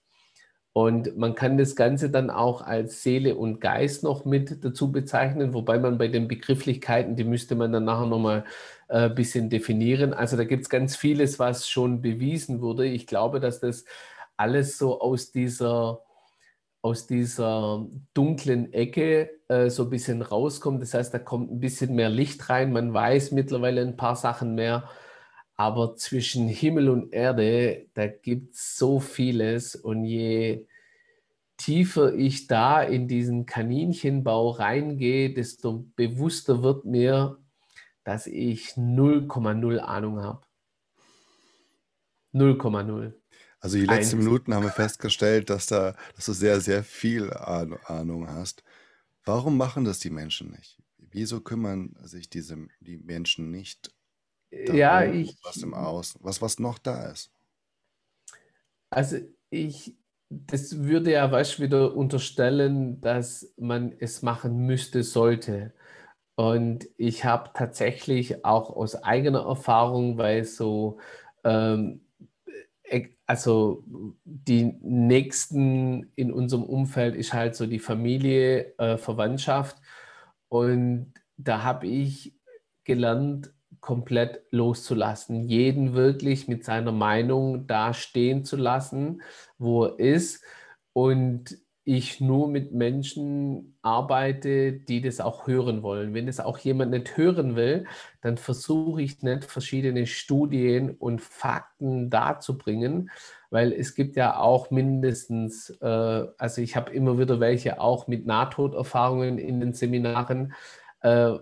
[0.74, 5.56] Und man kann das Ganze dann auch als Seele und Geist noch mit dazu bezeichnen,
[5.56, 8.46] wobei man bei den Begrifflichkeiten, die müsste man dann nachher nochmal
[8.90, 10.14] ein äh, bisschen definieren.
[10.14, 12.86] Also da gibt es ganz vieles, was schon bewiesen wurde.
[12.86, 13.86] Ich glaube, dass das
[14.38, 16.04] alles so aus dieser,
[16.84, 20.84] aus dieser dunklen Ecke äh, so ein bisschen rauskommt.
[20.84, 22.72] Das heißt, da kommt ein bisschen mehr Licht rein.
[22.72, 24.88] Man weiß mittlerweile ein paar Sachen mehr.
[25.58, 29.76] Aber zwischen Himmel und Erde, da gibt es so vieles.
[29.76, 30.68] Und je
[31.58, 37.40] tiefer ich da in diesen Kaninchenbau reingehe, desto bewusster wird mir,
[38.04, 40.46] dass ich 0,0 Ahnung habe.
[42.34, 43.14] 0,0.
[43.60, 48.30] Also die letzten Minuten haben wir festgestellt, dass, da, dass du sehr, sehr viel Ahnung
[48.30, 48.64] hast.
[49.26, 50.78] Warum machen das die Menschen nicht?
[51.00, 53.92] Wieso kümmern sich diese, die Menschen nicht
[54.52, 55.38] ja, ich.
[55.44, 57.32] Was im Außen, was, was noch da ist.
[58.90, 59.18] Also
[59.50, 59.96] ich,
[60.30, 65.74] das würde ja was wieder unterstellen, dass man es machen müsste, sollte.
[66.36, 71.00] Und ich habe tatsächlich auch aus eigener Erfahrung, weil so,
[71.44, 72.02] ähm,
[72.84, 73.84] e, also
[74.24, 79.78] die Nächsten in unserem Umfeld ist halt so die Familie, äh, Verwandtschaft.
[80.50, 82.36] Und da habe ich
[82.84, 83.52] gelernt,
[83.88, 89.22] komplett loszulassen, jeden wirklich mit seiner Meinung da stehen zu lassen,
[89.58, 90.44] wo er ist
[90.92, 96.14] und ich nur mit Menschen arbeite, die das auch hören wollen.
[96.14, 97.86] Wenn es auch jemand nicht hören will,
[98.20, 103.10] dann versuche ich nicht verschiedene Studien und Fakten darzubringen,
[103.52, 108.26] weil es gibt ja auch mindestens, äh, also ich habe immer wieder welche auch mit
[108.26, 110.54] Nahtoderfahrungen in den Seminaren,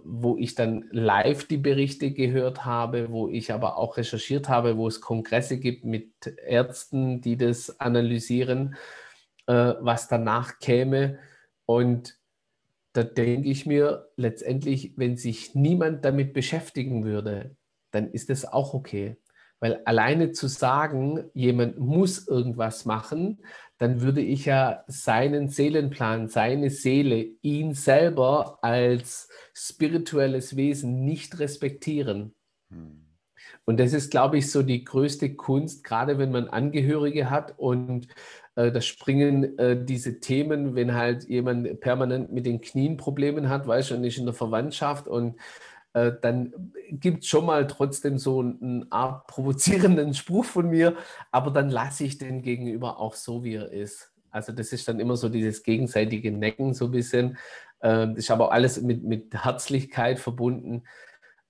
[0.03, 4.87] wo ich dann live die Berichte gehört habe, wo ich aber auch recherchiert habe, wo
[4.87, 6.11] es Kongresse gibt mit
[6.45, 8.75] Ärzten, die das analysieren,
[9.47, 11.19] äh, was danach käme.
[11.65, 12.17] Und
[12.93, 17.55] da denke ich mir letztendlich, wenn sich niemand damit beschäftigen würde,
[17.91, 19.17] dann ist das auch okay.
[19.59, 23.39] Weil alleine zu sagen, jemand muss irgendwas machen,
[23.77, 32.33] dann würde ich ja seinen Seelenplan, seine Seele, ihn selber als spirituelles Wesen nicht respektieren.
[32.69, 33.01] Hm.
[33.65, 38.07] Und das ist, glaube ich, so die größte Kunst, gerade wenn man Angehörige hat und
[38.55, 43.67] äh, da springen äh, diese Themen, wenn halt jemand permanent mit den Knien Problemen hat,
[43.67, 45.35] weiß schon nicht in der Verwandtschaft und
[45.95, 50.97] äh, dann gibt es schon mal trotzdem so einen Art provozierenden Spruch von mir,
[51.31, 54.11] aber dann lasse ich den Gegenüber auch so, wie er ist.
[54.29, 57.37] Also das ist dann immer so dieses gegenseitige Necken so ein bisschen.
[57.79, 60.83] Äh, das ist aber alles mit, mit Herzlichkeit verbunden,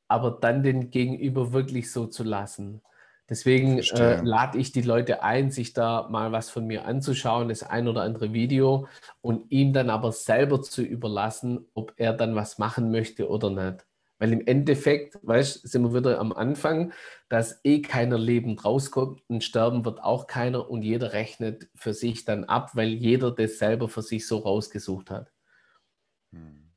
[0.08, 2.82] aber dann den Gegenüber wirklich so zu lassen.
[3.28, 7.64] Deswegen äh, lade ich die Leute ein, sich da mal was von mir anzuschauen, das
[7.64, 8.88] ein oder andere Video
[9.22, 13.88] und ihm dann aber selber zu überlassen, ob er dann was machen möchte oder nicht.
[14.26, 16.94] Weil im Endeffekt, weißt sind wir wieder am Anfang,
[17.30, 22.26] dass eh keiner lebend rauskommt und sterben wird auch keiner und jeder rechnet für sich
[22.26, 25.32] dann ab, weil jeder das selber für sich so rausgesucht hat.
[26.32, 26.72] Hm.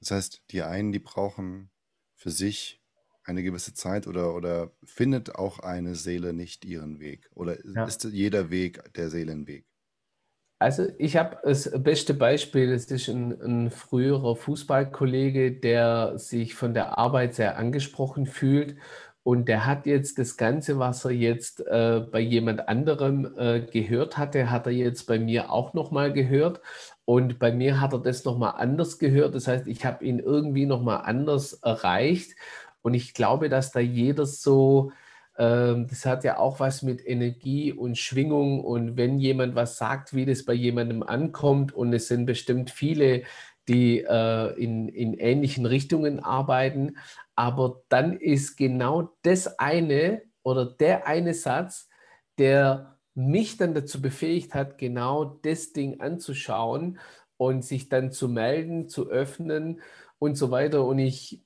[0.00, 1.70] Das heißt, die einen, die brauchen
[2.14, 2.82] für sich
[3.22, 7.28] eine gewisse Zeit oder, oder findet auch eine Seele nicht ihren Weg?
[7.34, 7.84] Oder ja.
[7.84, 9.66] ist jeder Weg der Seelenweg?
[10.60, 16.74] Also ich habe das beste Beispiel, es ist ein, ein, früherer Fußballkollege, der sich von
[16.74, 18.76] der Arbeit sehr angesprochen fühlt.
[19.22, 24.18] Und der hat jetzt das Ganze, was er jetzt äh, bei jemand anderem äh, gehört
[24.18, 26.60] hatte, hat er jetzt bei mir auch nochmal gehört.
[27.04, 29.34] Und bei mir hat er das nochmal anders gehört.
[29.34, 32.34] Das heißt, ich habe ihn irgendwie nochmal anders erreicht.
[32.82, 34.92] Und ich glaube, dass da jeder so
[35.38, 40.26] das hat ja auch was mit Energie und Schwingung und wenn jemand was sagt, wie
[40.26, 43.22] das bei jemandem ankommt und es sind bestimmt viele,
[43.68, 46.96] die äh, in, in ähnlichen Richtungen arbeiten,
[47.36, 51.88] aber dann ist genau das eine oder der eine Satz,
[52.38, 56.98] der mich dann dazu befähigt hat, genau das Ding anzuschauen
[57.36, 59.82] und sich dann zu melden, zu öffnen
[60.18, 60.84] und so weiter.
[60.84, 61.44] Und ich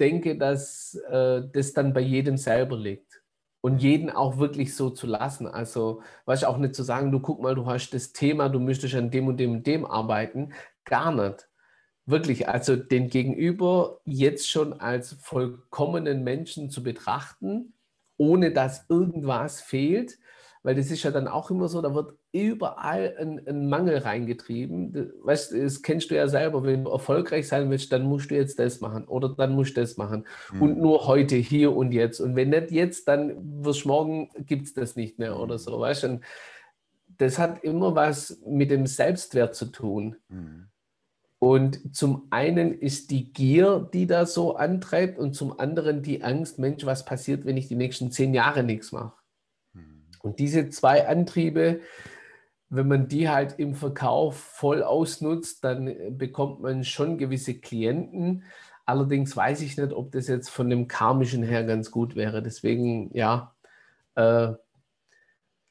[0.00, 3.22] denke, dass äh, das dann bei jedem selber liegt.
[3.64, 5.46] und jeden auch wirklich so zu lassen.
[5.46, 8.94] Also, du, auch nicht zu sagen, du guck mal, du hast das Thema, du müsstest
[8.94, 10.52] an dem und dem und dem arbeiten.
[10.84, 11.48] Gar nicht.
[12.06, 17.72] Wirklich, also den Gegenüber jetzt schon als vollkommenen Menschen zu betrachten,
[18.18, 20.18] ohne dass irgendwas fehlt,
[20.64, 25.12] weil das ist ja dann auch immer so, da wird überall ein, ein Mangel reingetrieben.
[25.22, 28.34] Weißt du, das kennst du ja selber, wenn du erfolgreich sein willst, dann musst du
[28.34, 30.26] jetzt das machen oder dann musst du das machen.
[30.52, 30.62] Mhm.
[30.62, 32.18] Und nur heute, hier und jetzt.
[32.18, 35.78] Und wenn nicht jetzt, dann wirst morgen gibt es das nicht mehr oder so.
[35.78, 36.20] Weißt du?
[37.18, 40.16] Das hat immer was mit dem Selbstwert zu tun.
[40.30, 40.68] Mhm.
[41.40, 46.58] Und zum einen ist die Gier, die da so antreibt, und zum anderen die Angst,
[46.58, 49.12] Mensch, was passiert, wenn ich die nächsten zehn Jahre nichts mache?
[50.24, 51.80] Und diese zwei Antriebe,
[52.70, 58.44] wenn man die halt im Verkauf voll ausnutzt, dann bekommt man schon gewisse Klienten.
[58.86, 62.42] Allerdings weiß ich nicht, ob das jetzt von dem karmischen her ganz gut wäre.
[62.42, 63.54] Deswegen, ja,
[64.14, 64.52] äh,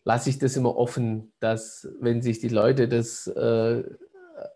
[0.04, 3.84] lasse ich das immer offen, dass wenn sich die Leute das äh,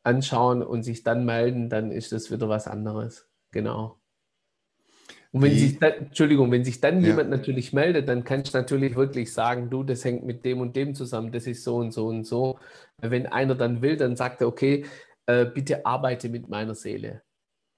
[0.04, 3.28] anschauen und sich dann melden, dann ist das wieder was anderes.
[3.50, 4.00] Genau.
[5.38, 7.08] Und wenn sich dann, Entschuldigung, wenn sich dann ja.
[7.10, 10.76] jemand natürlich meldet, dann kannst du natürlich wirklich sagen, du, das hängt mit dem und
[10.76, 12.60] dem zusammen, das ist so und so und so.
[13.02, 14.86] Wenn einer dann will, dann sagt er, okay,
[15.28, 17.22] äh, bitte arbeite mit meiner Seele.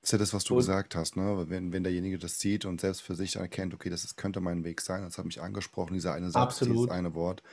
[0.01, 1.45] Das ist ja das, was du und, gesagt hast, ne?
[1.49, 4.63] Wenn, wenn derjenige das sieht und selbst für sich erkennt, okay, das ist, könnte mein
[4.63, 6.77] Weg sein, das hat mich angesprochen, dieser eine Satz, absolut.
[6.77, 7.43] dieses eine Wort.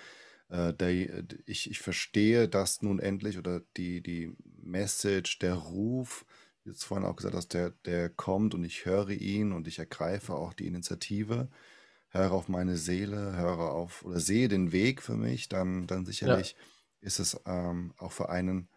[0.49, 4.33] Äh, der, ich, ich verstehe das nun endlich oder die, die
[4.63, 6.25] Message, der Ruf,
[6.67, 10.35] jetzt vorhin auch gesagt hast, der, der kommt und ich höre ihn und ich ergreife
[10.35, 11.49] auch die Initiative,
[12.09, 16.53] höre auf meine Seele, höre auf oder sehe den Weg für mich, dann, dann sicherlich
[16.53, 17.07] ja.
[17.07, 18.69] ist es ähm, auch für einen,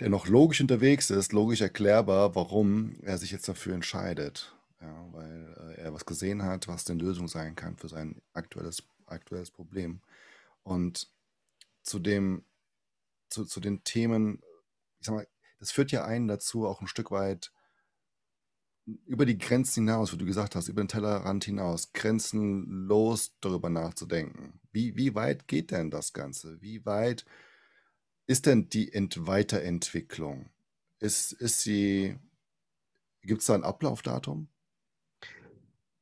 [0.00, 4.52] der noch logisch unterwegs ist, logisch erklärbar, warum er sich jetzt dafür entscheidet.
[4.80, 8.82] Ja, weil äh, er was gesehen hat, was denn Lösung sein kann für sein aktuelles,
[9.06, 10.00] aktuelles Problem.
[10.62, 11.08] Und
[11.82, 12.44] zu dem,
[13.30, 14.42] zu, zu den Themen,
[15.00, 15.26] ich sag mal,
[15.58, 17.52] das führt ja einen dazu, auch ein Stück weit
[19.04, 24.60] über die Grenzen hinaus, wie du gesagt hast, über den Tellerrand hinaus, grenzenlos darüber nachzudenken.
[24.70, 26.60] Wie, wie weit geht denn das Ganze?
[26.62, 27.24] Wie weit
[28.26, 30.50] ist denn die Ent Weiterentwicklung?
[31.00, 32.16] Ist, ist sie,
[33.22, 34.48] gibt es da ein Ablaufdatum?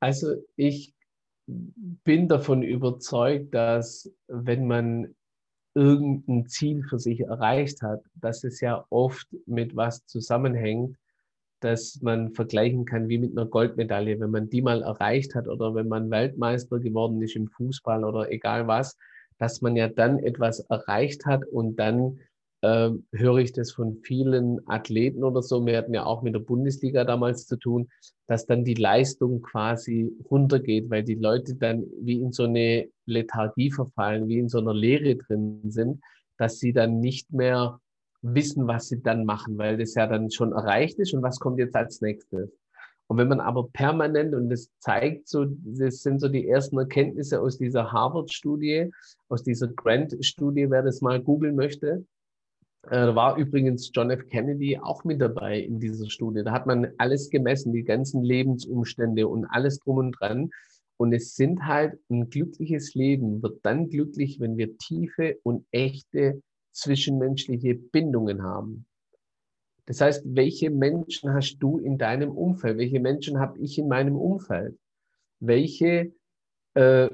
[0.01, 0.95] Also ich
[1.47, 5.15] bin davon überzeugt, dass wenn man
[5.75, 10.97] irgendein Ziel für sich erreicht hat, dass es ja oft mit was zusammenhängt,
[11.61, 14.21] dass man vergleichen kann wie mit einer Goldmedaille.
[14.21, 18.31] Wenn man die mal erreicht hat oder wenn man Weltmeister geworden ist im Fußball oder
[18.31, 18.97] egal was,
[19.39, 22.21] dass man ja dann etwas erreicht hat und dann
[22.65, 26.41] äh, höre ich das von vielen Athleten oder so, wir hatten ja auch mit der
[26.41, 27.89] Bundesliga damals zu tun,
[28.27, 33.71] dass dann die Leistung quasi runtergeht, weil die Leute dann wie in so eine Lethargie
[33.71, 36.01] verfallen, wie in so einer Leere drin sind,
[36.39, 37.81] dass sie dann nicht mehr
[38.23, 41.59] wissen, was sie dann machen, weil das ja dann schon erreicht ist und was kommt
[41.59, 42.51] jetzt als nächstes.
[43.09, 47.43] Und wenn man aber permanent, und das zeigt so, das sind so die ersten Erkenntnisse
[47.43, 48.91] aus dieser Harvard-Studie,
[49.29, 52.07] aus dieser Grant-Studie, wer das mal googeln möchte,
[52.91, 54.27] da war übrigens John F.
[54.29, 56.43] Kennedy auch mit dabei in dieser Studie.
[56.45, 60.51] Da hat man alles gemessen, die ganzen Lebensumstände und alles drum und dran.
[60.97, 66.41] Und es sind halt ein glückliches Leben, wird dann glücklich, wenn wir tiefe und echte
[66.73, 68.87] zwischenmenschliche Bindungen haben.
[69.87, 72.79] Das heißt, welche Menschen hast du in deinem Umfeld?
[72.79, 74.79] Welche Menschen habe ich in meinem Umfeld?
[75.41, 76.13] Welche
[76.75, 77.11] äh,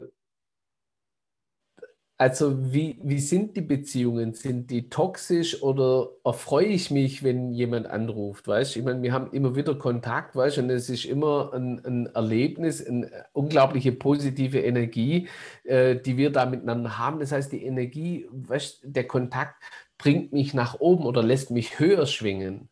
[2.20, 4.34] also wie, wie sind die Beziehungen?
[4.34, 8.46] Sind die toxisch oder erfreue ich mich, wenn jemand anruft?
[8.46, 12.06] Weißt ich meine, wir haben immer wieder Kontakt, weißt und es ist immer ein, ein
[12.14, 15.28] Erlebnis, eine unglaubliche positive Energie,
[15.64, 17.20] äh, die wir da miteinander haben.
[17.20, 19.54] Das heißt, die Energie, weißt der Kontakt
[19.96, 22.68] bringt mich nach oben oder lässt mich höher schwingen,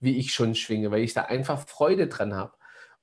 [0.00, 2.54] wie ich schon schwinge, weil ich da einfach Freude dran habe.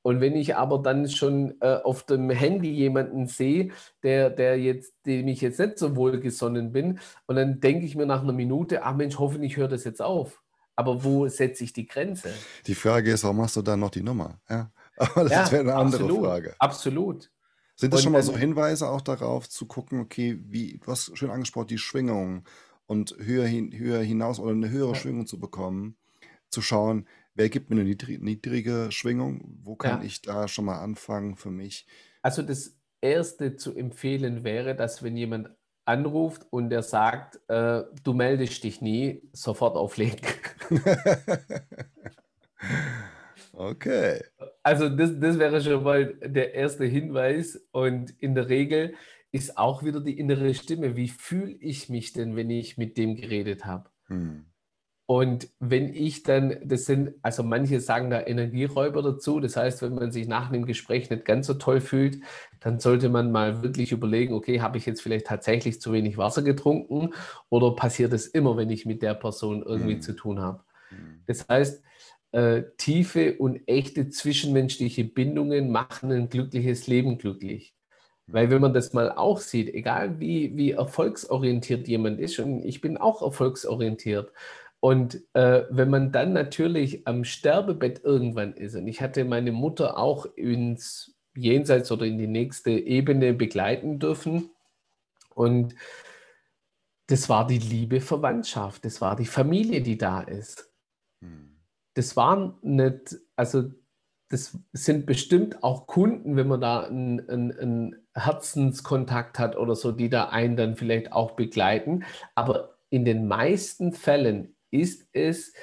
[0.01, 3.71] Und wenn ich aber dann schon äh, auf dem Handy jemanden sehe,
[4.03, 8.05] der, der jetzt, dem ich jetzt nicht so wohlgesonnen bin, und dann denke ich mir
[8.05, 10.41] nach einer Minute, ach Mensch, hoffentlich hört das jetzt auf.
[10.75, 12.29] Aber wo setze ich die Grenze?
[12.65, 14.39] Die Frage ist, warum machst du dann noch die Nummer?
[14.49, 16.55] Ja, aber das ja, wäre eine andere absolut, Frage.
[16.59, 17.31] Absolut.
[17.75, 21.17] Sind das und, schon mal so Hinweise auch darauf zu gucken, okay, wie, du hast
[21.17, 22.43] schön angesprochen, die Schwingung
[22.87, 24.95] und höher, hin, höher hinaus oder eine höhere ja.
[24.95, 25.97] Schwingung zu bekommen,
[26.49, 27.07] zu schauen,
[27.39, 29.59] Wer gibt mir eine niedrige Schwingung?
[29.63, 30.05] Wo kann Ja.
[30.05, 31.87] ich da schon mal anfangen für mich?
[32.21, 35.49] Also das Erste zu empfehlen wäre, dass wenn jemand
[35.85, 40.19] anruft und er sagt, äh, du meldest dich nie, sofort auflegen.
[43.53, 44.21] Okay.
[44.63, 47.55] also das, das wäre schon mal der erste Hinweis.
[47.71, 48.95] Und in der Regel
[49.31, 50.95] ist auch wieder die innere Stimme.
[50.95, 53.89] Wie fühle ich mich denn, wenn ich mit dem geredet habe?
[54.07, 54.48] Hm.
[55.09, 59.95] Und wenn ich dann, das sind, also manche sagen da Energieräuber dazu, das heißt, wenn
[59.95, 62.19] man sich nach einem Gespräch nicht ganz so toll fühlt,
[62.59, 66.43] dann sollte man mal wirklich überlegen, okay, habe ich jetzt vielleicht tatsächlich zu wenig Wasser
[66.43, 67.15] getrunken
[67.49, 70.01] oder passiert es immer, wenn ich mit der Person irgendwie mhm.
[70.01, 70.61] zu tun habe?
[70.91, 71.23] Mhm.
[71.25, 71.83] Das heißt,
[72.31, 77.73] äh, tiefe und echte zwischenmenschliche Bindungen machen ein glückliches Leben glücklich.
[78.27, 82.79] Weil wenn man das mal auch sieht, egal wie, wie erfolgsorientiert jemand ist, und ich
[82.79, 84.31] bin auch erfolgsorientiert,
[84.81, 89.97] und äh, wenn man dann natürlich am Sterbebett irgendwann ist, und ich hatte meine Mutter
[89.97, 94.49] auch ins Jenseits oder in die nächste Ebene begleiten dürfen,
[95.35, 95.75] und
[97.07, 100.71] das war die liebe Verwandtschaft, das war die Familie, die da ist.
[101.21, 101.57] Hm.
[101.95, 103.71] Das waren nicht, also
[104.29, 109.91] das sind bestimmt auch Kunden, wenn man da einen, einen, einen Herzenskontakt hat oder so,
[109.91, 112.05] die da einen dann vielleicht auch begleiten.
[112.35, 115.53] Aber in den meisten Fällen ist es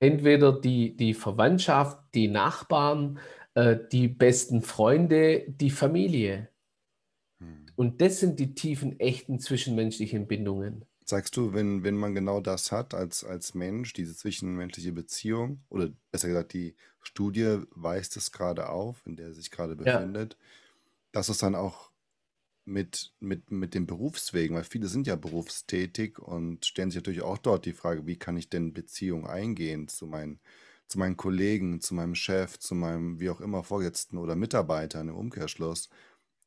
[0.00, 3.18] entweder die, die Verwandtschaft, die Nachbarn,
[3.54, 6.48] äh, die besten Freunde, die Familie.
[7.40, 7.74] Hm.
[7.74, 10.86] Und das sind die tiefen, echten zwischenmenschlichen Bindungen.
[11.04, 15.90] Sagst du, wenn, wenn man genau das hat als, als Mensch, diese zwischenmenschliche Beziehung, oder
[16.12, 20.00] besser gesagt, die Studie weist es gerade auf, in der er sich gerade Ja.
[20.00, 20.36] befindet,
[21.12, 21.91] dass es dann auch
[22.64, 27.38] mit, mit, mit den Berufswegen, weil viele sind ja berufstätig und stellen sich natürlich auch
[27.38, 30.40] dort die Frage, wie kann ich denn Beziehung eingehen zu meinen,
[30.88, 35.16] zu meinen Kollegen, zu meinem Chef, zu meinem, wie auch immer, Vorgesetzten oder Mitarbeitern im
[35.16, 35.88] Umkehrschluss.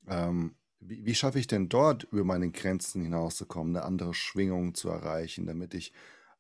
[0.08, 4.90] Ähm, wie, wie schaffe ich denn dort über meine Grenzen hinauszukommen, eine andere Schwingung zu
[4.90, 5.94] erreichen, damit ich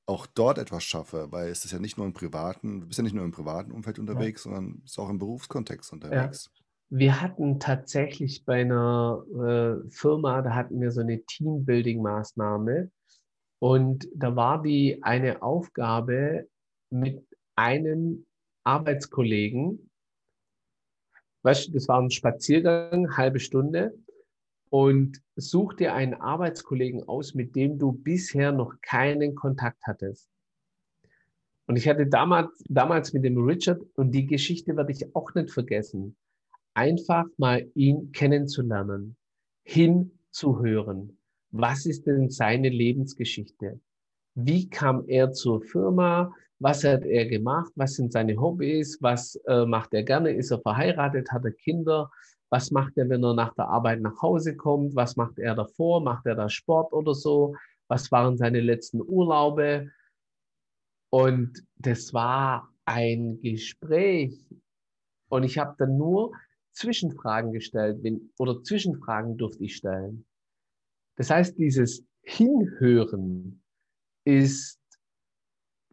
[0.05, 1.31] auch dort etwas schaffe?
[1.31, 3.71] Weil es ist ja nicht nur im privaten, du bist ja nicht nur im privaten
[3.71, 4.25] Umfeld Ja.
[4.25, 6.35] unterwegs, sondern es ist auch im Berufskontext Ja.
[6.89, 12.91] Wir hatten tatsächlich bei einer äh, Firma, da hatten wir so eine Teambuilding-Maßnahme.
[13.59, 16.47] Und da war die eine Aufgabe
[16.91, 17.25] mit
[17.55, 18.25] einem
[18.63, 19.89] Arbeitskollegen,
[21.43, 23.97] weißt du, das war ein Spaziergang, halbe Stunde.
[24.69, 30.27] Und such dir einen Arbeitskollegen aus, mit dem du bisher noch keinen Kontakt hattest.
[31.67, 35.51] Und ich hatte damals, damals mit dem Richard, und die Geschichte werde ich auch nicht
[35.51, 36.17] vergessen,
[36.75, 39.17] einfach mal ihn kennenzulernen,
[39.63, 41.17] hinzuhören.
[41.51, 43.79] Was ist denn seine Lebensgeschichte?
[44.35, 46.33] Wie kam er zur Firma?
[46.59, 47.71] Was hat er gemacht?
[47.75, 48.97] Was sind seine Hobbys?
[49.01, 50.31] Was äh, macht er gerne?
[50.31, 51.31] Ist er verheiratet?
[51.31, 52.11] Hat er Kinder?
[52.49, 54.95] Was macht er, wenn er nach der Arbeit nach Hause kommt?
[54.95, 56.01] Was macht er davor?
[56.01, 57.55] Macht er da Sport oder so?
[57.87, 59.91] Was waren seine letzten Urlaube?
[61.09, 64.45] Und das war ein Gespräch.
[65.29, 66.33] Und ich habe dann nur
[66.75, 70.25] Zwischenfragen gestellt wenn, oder Zwischenfragen durfte ich stellen.
[71.17, 73.63] Das heißt, dieses Hinhören
[74.25, 74.79] ist,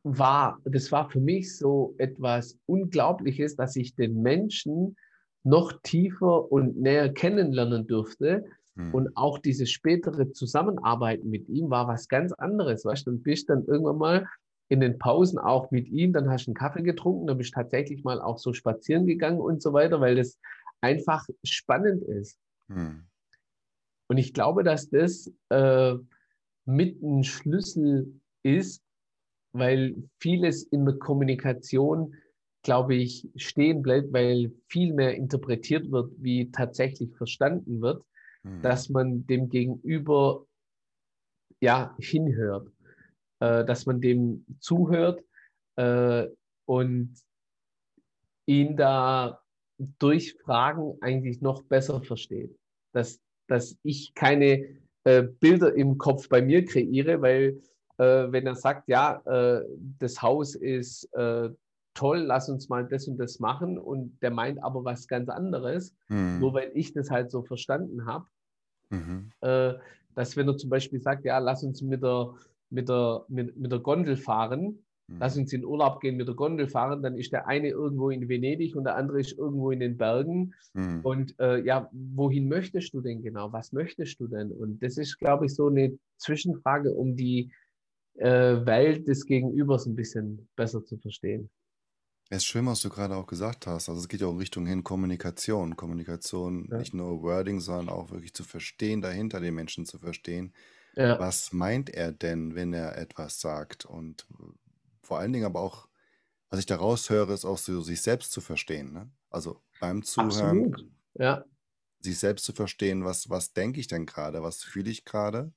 [0.03, 4.97] war, das war für mich so etwas Unglaubliches, dass ich den Menschen
[5.45, 8.45] noch tiefer und näher kennenlernen durfte.
[8.74, 8.95] Hm.
[8.95, 12.85] Und auch dieses spätere Zusammenarbeiten mit ihm war was ganz anderes.
[12.85, 14.26] Weißt du, dann bist dann irgendwann mal
[14.68, 17.61] in den Pausen auch mit ihm, dann hast du einen Kaffee getrunken, dann bist du
[17.61, 20.39] tatsächlich mal auch so spazieren gegangen und so weiter, weil das
[20.83, 22.39] einfach spannend ist.
[22.68, 23.07] Hm.
[24.09, 25.95] Und ich glaube, dass das äh,
[26.66, 28.83] mit ein Schlüssel ist,
[29.53, 32.14] weil vieles in der Kommunikation
[32.62, 38.05] glaube ich, stehen bleibt, weil viel mehr interpretiert wird, wie tatsächlich verstanden wird,
[38.43, 38.62] mhm.
[38.62, 40.47] dass man dem Gegenüber
[41.61, 42.70] ja hinhört,
[43.41, 45.22] äh, dass man dem zuhört
[45.76, 46.28] äh,
[46.66, 47.14] und
[48.47, 49.41] ihn da
[49.99, 52.57] durch Fragen eigentlich noch besser versteht.
[52.93, 54.66] Dass, dass ich keine
[55.05, 57.61] äh, Bilder im Kopf bei mir kreiere, weil
[57.99, 59.64] äh, wenn er sagt, ja, äh,
[59.99, 61.51] das Haus ist äh,
[61.95, 65.95] toll, lass uns mal das und das machen und der meint aber was ganz anderes,
[66.09, 66.39] mhm.
[66.41, 68.27] nur weil ich das halt so verstanden habe,
[68.91, 69.31] mhm.
[69.41, 69.75] äh,
[70.14, 72.35] dass wenn er zum Beispiel sagt, ja, lass uns mit der,
[72.70, 74.79] mit der, mit, mit der Gondel fahren.
[75.18, 78.28] Lass uns in Urlaub gehen mit der Gondel fahren, dann ist der eine irgendwo in
[78.28, 80.54] Venedig und der andere ist irgendwo in den Bergen.
[80.74, 81.00] Mhm.
[81.02, 83.52] Und äh, ja, wohin möchtest du denn genau?
[83.52, 84.50] Was möchtest du denn?
[84.52, 87.52] Und das ist, glaube ich, so eine Zwischenfrage, um die
[88.14, 91.50] äh, Welt des Gegenübers ein bisschen besser zu verstehen.
[92.30, 93.90] Es ist schön, was du gerade auch gesagt hast.
[93.90, 95.76] Also es geht ja auch in Richtung hin Kommunikation.
[95.76, 96.78] Kommunikation, Ja.
[96.78, 100.54] nicht nur Wording, sondern auch wirklich zu verstehen, dahinter den Menschen zu verstehen.
[100.94, 101.18] Ja.
[101.18, 103.84] Was meint er denn, wenn er etwas sagt?
[103.84, 104.26] Und
[105.03, 105.88] vor allen Dingen aber auch
[106.50, 108.92] was ich daraus höre, ist auch so, sich selbst zu verstehen.
[108.92, 109.11] Ne?
[109.30, 110.90] Also beim Zuhören, Absolut.
[111.14, 111.44] Ja,
[112.05, 115.53] sich selbst zu verstehen, was, was denke ich denn gerade, was fühle ich gerade,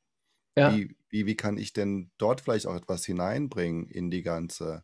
[0.58, 0.74] ja.
[0.74, 4.84] wie, wie, wie kann ich denn dort vielleicht auch etwas hineinbringen in die ganze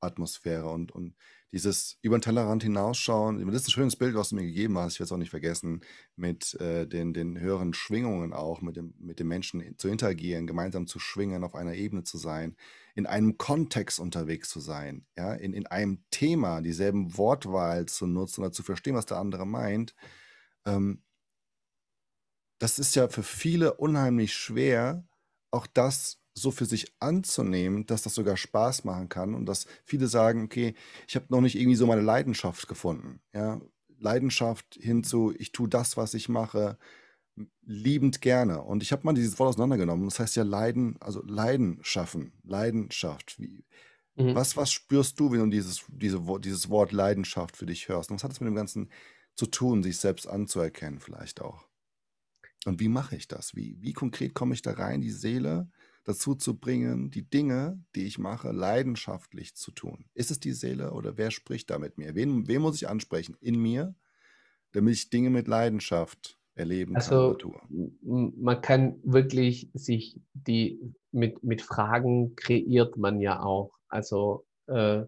[0.00, 1.14] Atmosphäre und, und
[1.52, 3.44] dieses über den Tellerrand hinausschauen.
[3.46, 4.94] Das ist ein schönes Bild, was du mir gegeben hast.
[4.94, 5.82] Ich werde es auch nicht vergessen,
[6.16, 10.86] mit äh, den, den höheren Schwingungen auch, mit dem, mit dem Menschen zu interagieren, gemeinsam
[10.86, 12.56] zu schwingen, auf einer Ebene zu sein,
[12.94, 18.42] in einem Kontext unterwegs zu sein, ja, in, in einem Thema dieselben Wortwahl zu nutzen
[18.42, 19.94] oder zu verstehen, was der andere meint.
[20.66, 21.02] Ähm,
[22.58, 25.06] das ist ja für viele unheimlich schwer,
[25.50, 30.06] auch das so für sich anzunehmen, dass das sogar Spaß machen kann und dass viele
[30.06, 30.74] sagen, okay,
[31.08, 33.20] ich habe noch nicht irgendwie so meine Leidenschaft gefunden.
[33.32, 33.60] Ja?
[33.98, 36.78] Leidenschaft hinzu, ich tue das, was ich mache,
[37.62, 38.62] liebend gerne.
[38.62, 40.06] Und ich habe mal dieses Wort auseinandergenommen.
[40.06, 43.38] Das heißt ja Leiden, also Leiden schaffen, Leidenschaft.
[43.40, 43.64] Wie,
[44.16, 44.34] Mhm.
[44.34, 48.10] was, was spürst du, wenn du dieses, diese, dieses Wort Leidenschaft für dich hörst?
[48.10, 48.90] Und was hat es mit dem Ganzen
[49.36, 51.68] zu tun, sich selbst anzuerkennen vielleicht auch?
[52.66, 53.54] Und wie mache ich das?
[53.56, 55.70] Wie, wie konkret komme ich da rein, die Seele
[56.04, 60.06] dazu zu bringen, die Dinge, die ich mache, leidenschaftlich zu tun?
[60.14, 62.14] Ist es die Seele oder wer spricht da mit mir?
[62.14, 63.36] Wen, wen muss ich ansprechen?
[63.40, 63.94] In mir,
[64.72, 67.36] damit ich Dinge mit Leidenschaft erleben kann Also
[67.70, 70.80] m- man kann wirklich sich die
[71.12, 73.72] mit, mit Fragen kreiert man ja auch.
[73.88, 75.02] Also äh,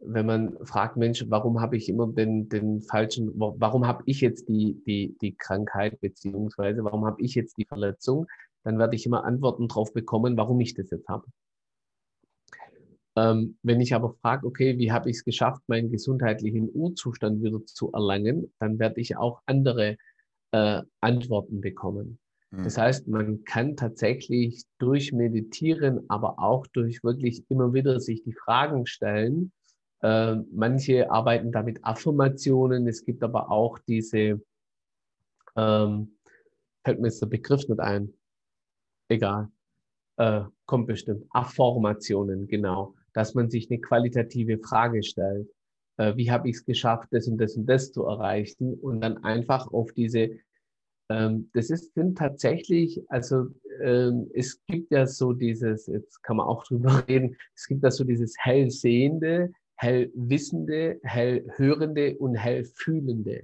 [0.00, 4.20] wenn man fragt, Mensch, warum habe ich immer den, den falschen, wa- warum habe ich
[4.20, 8.26] jetzt die, die, die Krankheit, beziehungsweise warum habe ich jetzt die Verletzung,
[8.64, 11.26] dann werde ich immer Antworten drauf bekommen, warum ich das jetzt habe.
[13.16, 17.64] Ähm, wenn ich aber frage, okay, wie habe ich es geschafft, meinen gesundheitlichen Urzustand wieder
[17.66, 19.98] zu erlangen, dann werde ich auch andere
[20.52, 22.18] äh, Antworten bekommen.
[22.52, 22.82] Das Hm.
[22.82, 28.84] heißt, man kann tatsächlich durch Meditieren, aber auch durch wirklich immer wieder sich die Fragen
[28.84, 29.52] stellen.
[30.02, 32.86] Äh, manche arbeiten da mit Affirmationen.
[32.86, 34.42] Es gibt aber auch diese,
[35.56, 36.18] ähm,
[36.84, 38.12] fällt mir jetzt der Begriff nicht ein.
[39.08, 39.48] Egal.
[40.18, 41.24] Äh, kommt bestimmt.
[41.30, 42.94] Affirmationen, genau.
[43.14, 45.48] Dass man sich eine qualitative Frage stellt.
[45.96, 48.74] Äh, wie habe ich es geschafft, das und das und das zu erreichen?
[48.74, 50.38] Und dann einfach auf diese
[51.12, 53.48] ähm, das ist, tatsächlich, also
[53.82, 57.90] ähm, es gibt ja so dieses, jetzt kann man auch drüber reden, es gibt ja
[57.90, 63.42] so dieses hellsehende, hellwissende, hellhörende und hellfühlende.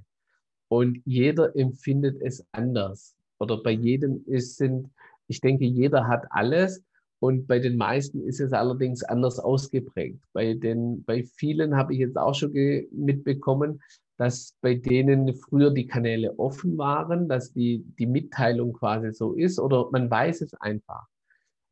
[0.67, 3.15] Und jeder empfindet es anders.
[3.39, 4.89] Oder bei jedem ist, sind,
[5.27, 6.83] ich denke, jeder hat alles.
[7.19, 10.23] Und bei den meisten ist es allerdings anders ausgeprägt.
[10.31, 12.53] Bei den, bei vielen habe ich jetzt auch schon
[12.91, 13.81] mitbekommen,
[14.17, 19.59] dass bei denen früher die Kanäle offen waren, dass die, die Mitteilung quasi so ist
[19.59, 21.07] oder man weiß es einfach.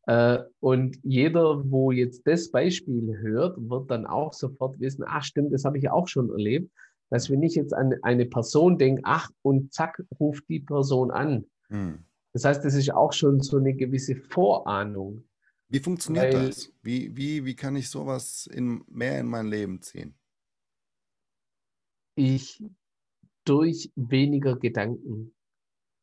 [0.06, 5.54] Äh, und jeder, wo jetzt das Beispiel hört, wird dann auch sofort wissen, ach stimmt,
[5.54, 6.72] das habe ich auch schon erlebt,
[7.10, 11.46] dass wenn ich jetzt an eine Person denke, ach und zack, ruft die Person an.
[11.68, 12.00] Hm.
[12.34, 15.24] Das heißt, das ist auch schon so eine gewisse Vorahnung,
[15.70, 16.72] Wie funktioniert weil das?
[16.82, 20.18] Wie, wie, wie kann ich sowas in, mehr in mein Leben ziehen?
[22.18, 22.62] ich
[23.46, 25.34] durch weniger Gedanken,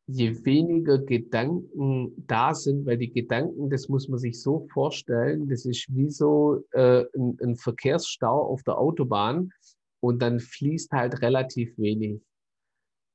[0.07, 5.65] je weniger Gedanken da sind, weil die Gedanken, das muss man sich so vorstellen, das
[5.65, 9.51] ist wie so äh, ein, ein Verkehrsstau auf der Autobahn
[9.99, 12.21] und dann fließt halt relativ wenig.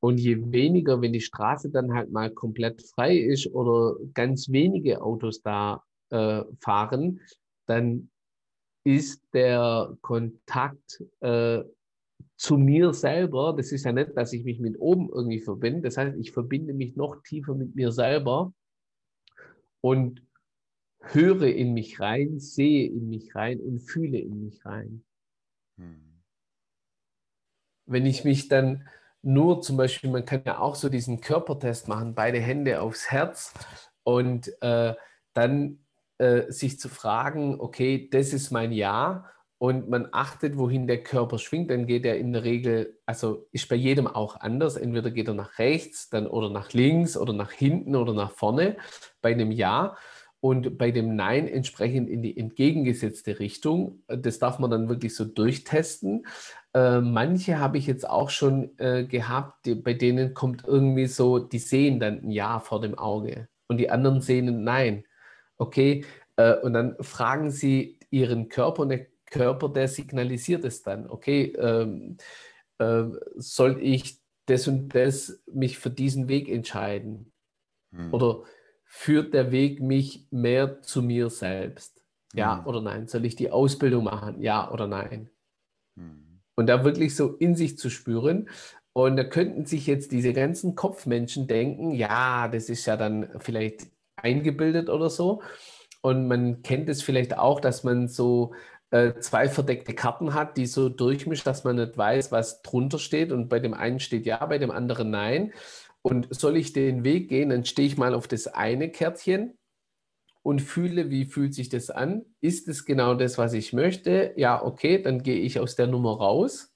[0.03, 5.03] Und je weniger, wenn die Straße dann halt mal komplett frei ist oder ganz wenige
[5.03, 7.21] Autos da äh, fahren,
[7.67, 8.11] dann
[8.85, 11.63] ist der Kontakt äh,
[12.37, 15.97] zu mir selber, das ist ja nicht, dass ich mich mit oben irgendwie verbinde, das
[15.97, 18.53] heißt, ich verbinde mich noch tiefer mit mir selber
[19.81, 20.23] und
[21.01, 25.05] höre in mich rein, sehe in mich rein und fühle in mich rein.
[25.79, 26.23] Hm.
[27.87, 28.87] Wenn ich mich dann
[29.23, 33.53] nur zum Beispiel, man kann ja auch so diesen Körpertest machen, beide Hände aufs Herz
[34.03, 34.95] und äh,
[35.35, 35.85] dann
[36.21, 39.25] äh, sich zu fragen, okay, das ist mein Ja
[39.57, 43.69] und man achtet, wohin der Körper schwingt, dann geht er in der Regel, also ist
[43.69, 47.53] bei jedem auch anders, entweder geht er nach rechts dann oder nach links oder nach
[47.53, 48.77] hinten oder nach vorne
[49.23, 49.97] bei einem Ja
[50.41, 54.03] und bei dem Nein entsprechend in die entgegengesetzte Richtung.
[54.07, 56.27] Das darf man dann wirklich so durchtesten.
[56.75, 61.39] Äh, manche habe ich jetzt auch schon äh, gehabt, die, bei denen kommt irgendwie so,
[61.39, 65.05] die sehen dann ein Ja vor dem Auge und die anderen sehen ein Nein.
[65.61, 66.07] Okay,
[66.37, 71.09] äh, und dann fragen sie ihren Körper und der Körper, der signalisiert es dann.
[71.09, 72.17] Okay, ähm,
[72.79, 73.05] äh,
[73.37, 77.31] soll ich das und das mich für diesen Weg entscheiden?
[77.93, 78.15] Hm.
[78.15, 78.45] Oder
[78.85, 82.03] führt der Weg mich mehr zu mir selbst?
[82.33, 82.67] Ja mhm.
[82.67, 83.07] oder nein?
[83.07, 84.41] Soll ich die Ausbildung machen?
[84.41, 85.29] Ja oder nein?
[85.95, 86.41] Mhm.
[86.55, 88.49] Und da wirklich so in sich zu spüren.
[88.95, 93.89] Und da könnten sich jetzt diese ganzen Kopfmenschen denken, ja, das ist ja dann vielleicht
[94.23, 95.43] eingebildet oder so.
[96.03, 98.55] Und man kennt es vielleicht auch, dass man so
[98.91, 103.33] äh, zwei verdeckte Karten hat, die so durchmischt, dass man nicht weiß, was drunter steht.
[103.33, 105.53] Und bei dem einen steht ja, bei dem anderen nein.
[106.03, 109.59] Und soll ich den Weg gehen, dann stehe ich mal auf das eine Kärtchen
[110.43, 112.25] und fühle, wie fühlt sich das an?
[112.41, 114.33] Ist es genau das, was ich möchte?
[114.37, 116.75] Ja, okay, dann gehe ich aus der Nummer raus,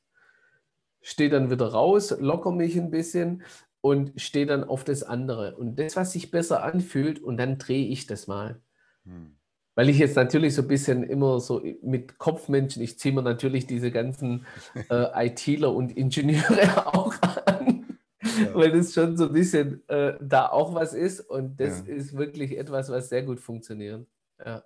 [1.00, 3.42] stehe dann wieder raus, locker mich ein bisschen
[3.84, 5.56] und stehe dann auf das andere.
[5.56, 8.62] Und das, was sich besser anfühlt, und dann drehe ich das mal.
[9.04, 9.36] Hm.
[9.74, 13.66] Weil ich jetzt natürlich so ein bisschen immer so mit Kopfmenschen, ich ziehe mir natürlich
[13.66, 14.46] diese ganzen
[14.90, 17.14] äh, ITler und Ingenieure auch
[17.44, 18.54] an, ja.
[18.54, 21.92] weil das schon so ein bisschen äh, da auch was ist und das ja.
[21.92, 24.06] ist wirklich etwas, was sehr gut funktioniert.
[24.42, 24.64] Ja.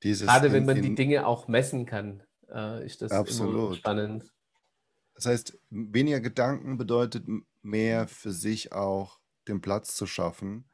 [0.00, 3.76] Gerade wenn man in, die Dinge auch messen kann, äh, ist das absolut.
[3.76, 4.32] spannend.
[5.20, 7.26] Das heißt, weniger Gedanken bedeutet
[7.60, 10.64] mehr für sich auch den Platz zu schaffen,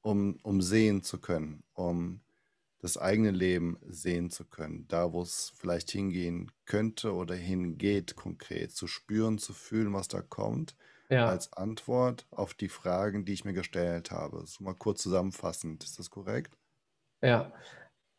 [0.00, 2.20] um, um sehen zu können, um
[2.78, 8.70] das eigene Leben sehen zu können, da wo es vielleicht hingehen könnte oder hingeht konkret,
[8.70, 10.76] zu spüren, zu fühlen, was da kommt,
[11.08, 11.26] ja.
[11.26, 14.46] als Antwort auf die Fragen, die ich mir gestellt habe.
[14.46, 16.56] So mal kurz zusammenfassend, ist das korrekt?
[17.22, 17.52] Ja,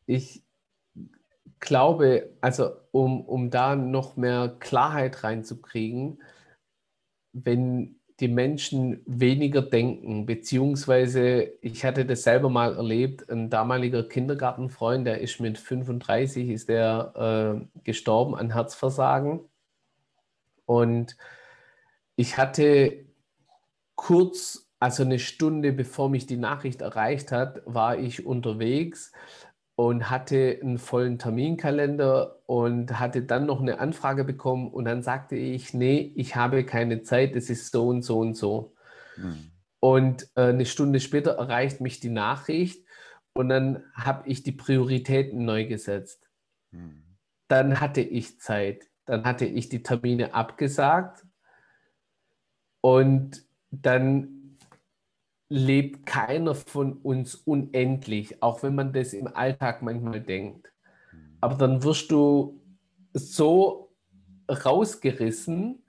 [0.05, 0.43] ich
[1.59, 6.21] glaube, also um, um da noch mehr Klarheit reinzukriegen,
[7.33, 15.07] wenn die Menschen weniger denken, beziehungsweise ich hatte das selber mal erlebt, ein damaliger Kindergartenfreund,
[15.07, 19.39] der ist mit 35, ist der äh, gestorben an Herzversagen.
[20.65, 21.17] Und
[22.15, 23.05] ich hatte
[23.95, 29.11] kurz, also eine Stunde bevor mich die Nachricht erreicht hat, war ich unterwegs
[29.81, 35.35] und hatte einen vollen Terminkalender und hatte dann noch eine Anfrage bekommen und dann sagte
[35.35, 38.75] ich, nee, ich habe keine Zeit, es ist so und so und so.
[39.17, 39.51] Mhm.
[39.79, 42.85] Und äh, eine Stunde später erreicht mich die Nachricht
[43.33, 46.29] und dann habe ich die Prioritäten neu gesetzt.
[46.69, 47.01] Mhm.
[47.47, 51.25] Dann hatte ich Zeit, dann hatte ich die Termine abgesagt
[52.81, 54.40] und dann
[55.51, 60.71] lebt keiner von uns unendlich, auch wenn man das im Alltag manchmal denkt.
[61.11, 61.37] Mhm.
[61.41, 62.61] Aber dann wirst du
[63.13, 63.93] so
[64.49, 65.83] rausgerissen,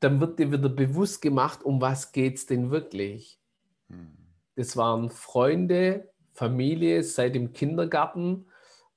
[0.00, 3.40] dann wird dir wieder bewusst gemacht, um was geht es denn wirklich.
[3.88, 4.18] Mhm.
[4.54, 8.48] Das waren Freunde, Familie seit dem Kindergarten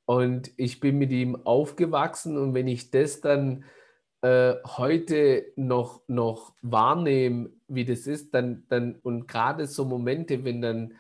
[0.04, 3.64] und ich bin mit ihm aufgewachsen und wenn ich das dann
[4.24, 10.62] äh, heute noch, noch wahrnehme, wie das ist, dann, dann und gerade so Momente, wenn
[10.62, 10.94] dann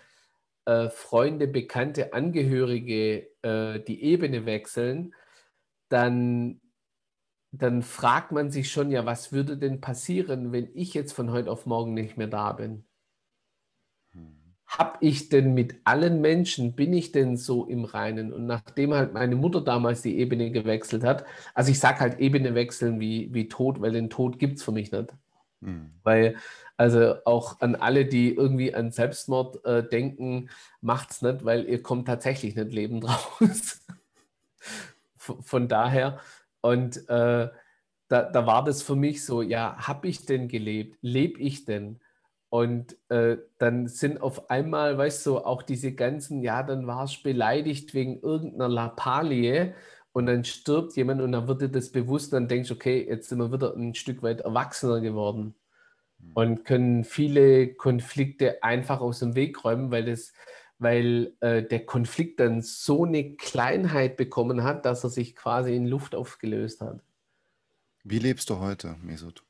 [0.65, 5.15] äh, Freunde, Bekannte, Angehörige äh, die Ebene wechseln,
[5.89, 6.61] dann,
[7.51, 11.51] dann fragt man sich schon, ja, was würde denn passieren, wenn ich jetzt von heute
[11.51, 12.85] auf morgen nicht mehr da bin?
[14.77, 18.33] Habe ich denn mit allen Menschen, bin ich denn so im Reinen?
[18.33, 22.55] Und nachdem halt meine Mutter damals die Ebene gewechselt hat, also ich sage halt Ebene
[22.55, 25.13] wechseln wie, wie Tod, weil den Tod gibt es für mich nicht.
[25.59, 25.91] Mhm.
[26.03, 26.37] Weil,
[26.75, 30.49] also auch an alle, die irgendwie an Selbstmord äh, denken,
[30.81, 33.85] es nicht, weil ihr kommt tatsächlich nicht lebend raus.
[35.15, 36.19] Von daher,
[36.61, 37.49] und äh,
[38.07, 40.97] da, da war das für mich so, ja, habe ich denn gelebt?
[41.01, 41.99] Lebe ich denn?
[42.53, 47.23] Und äh, dann sind auf einmal, weißt du, auch diese ganzen, ja, dann warst du
[47.23, 49.73] beleidigt wegen irgendeiner Lappalie
[50.11, 53.07] und dann stirbt jemand und dann wird dir das bewusst und dann denkst du, okay,
[53.09, 55.55] jetzt sind wir wieder ein Stück weit erwachsener geworden
[56.19, 56.31] mhm.
[56.35, 60.31] und können viele Konflikte einfach aus dem Weg räumen, weil das,
[60.77, 65.87] weil äh, der Konflikt dann so eine Kleinheit bekommen hat, dass er sich quasi in
[65.87, 67.01] Luft aufgelöst hat.
[68.03, 69.43] Wie lebst du heute, Mesut?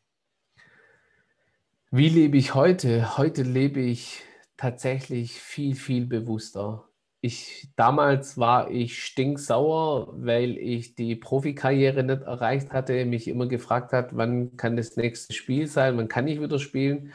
[1.95, 3.19] Wie lebe ich heute?
[3.19, 4.23] Heute lebe ich
[4.57, 6.89] tatsächlich viel, viel bewusster.
[7.21, 13.93] Ich, damals war ich stinksauer, weil ich die Profikarriere nicht erreicht hatte, mich immer gefragt
[13.93, 17.13] hat, wann kann das nächste Spiel sein, wann kann ich wieder spielen.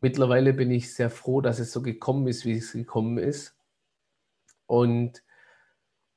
[0.00, 3.58] Mittlerweile bin ich sehr froh, dass es so gekommen ist, wie es gekommen ist.
[4.66, 5.24] Und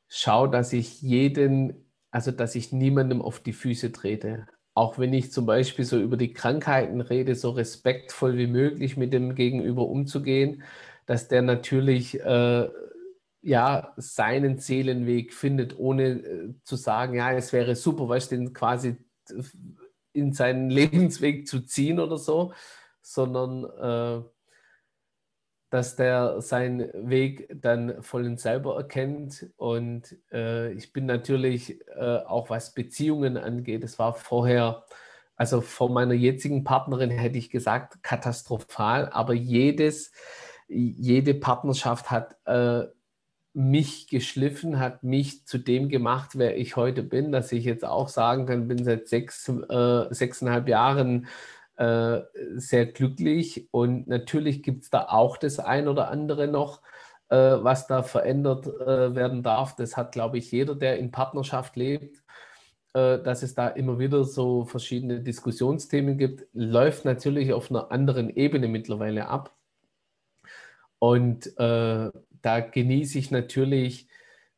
[0.07, 5.31] schaue, dass ich jeden, also dass ich niemandem auf die Füße trete auch wenn ich
[5.31, 10.63] zum Beispiel so über die Krankheiten rede, so respektvoll wie möglich mit dem Gegenüber umzugehen,
[11.05, 12.69] dass der natürlich äh,
[13.41, 18.53] ja seinen Seelenweg findet, ohne äh, zu sagen, ja, es wäre super, weißt du, den
[18.53, 18.97] quasi
[20.13, 22.53] in seinen Lebensweg zu ziehen oder so,
[23.01, 24.23] sondern äh,
[25.69, 29.47] dass der seinen Weg dann vollends selber erkennt.
[29.57, 34.85] Und äh, ich bin natürlich äh, auch was Beziehungen angeht, es war vorher,
[35.35, 40.11] also von meiner jetzigen Partnerin hätte ich gesagt, katastrophal, aber jedes,
[40.67, 42.87] jede Partnerschaft hat äh,
[43.53, 48.07] mich geschliffen, hat mich zu dem gemacht, wer ich heute bin, dass ich jetzt auch
[48.07, 51.27] sagen kann, bin seit sechs, äh, sechseinhalb Jahren
[51.79, 52.23] äh,
[52.57, 56.81] sehr glücklich und natürlich gibt es da auch das ein oder andere noch,
[57.29, 59.77] äh, was da verändert äh, werden darf.
[59.77, 62.21] Das hat, glaube ich, jeder, der in Partnerschaft lebt,
[62.93, 68.29] äh, dass es da immer wieder so verschiedene Diskussionsthemen gibt, läuft natürlich auf einer anderen
[68.29, 69.55] Ebene mittlerweile ab.
[70.99, 72.11] Und äh,
[72.41, 74.09] da genieße ich natürlich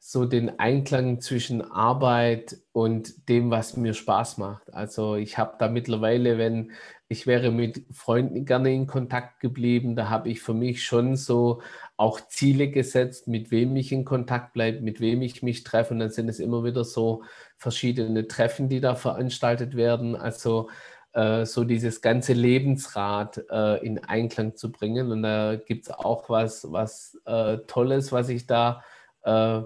[0.04, 4.74] so den Einklang zwischen Arbeit und dem, was mir Spaß macht.
[4.74, 6.72] Also ich habe da mittlerweile, wenn
[7.08, 11.62] ich wäre mit Freunden gerne in Kontakt geblieben, da habe ich für mich schon so
[11.98, 15.94] auch Ziele gesetzt, mit wem ich in Kontakt bleibe, mit wem ich mich treffe.
[15.94, 17.24] Und dann sind es immer wieder so
[17.58, 20.16] verschiedene Treffen, die da veranstaltet werden.
[20.16, 20.72] Also
[21.14, 25.12] äh, so dieses ganze Lebensrad äh, in Einklang zu bringen.
[25.12, 28.82] Und da gibt es auch was, was äh, Tolles, was ich da
[29.24, 29.62] äh,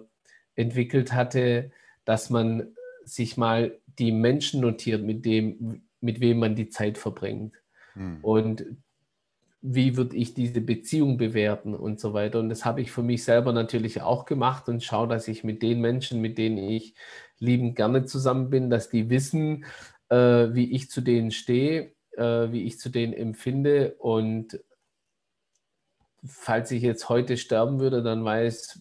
[0.56, 1.72] entwickelt hatte,
[2.06, 7.56] dass man sich mal die Menschen notiert, mit dem, mit wem man die Zeit verbringt.
[7.94, 8.20] Hm.
[8.22, 8.66] Und
[9.68, 12.40] wie würde ich diese Beziehung bewerten und so weiter.
[12.40, 15.64] Und das habe ich für mich selber natürlich auch gemacht und schaue, dass ich mit
[15.64, 16.94] den Menschen, mit denen ich
[17.40, 19.66] liebend gerne zusammen bin, dass die wissen,
[20.10, 23.96] äh, wie ich zu denen stehe, äh, wie ich zu denen empfinde.
[23.98, 24.60] Und
[26.24, 28.80] falls ich jetzt heute sterben würde, dann weiß,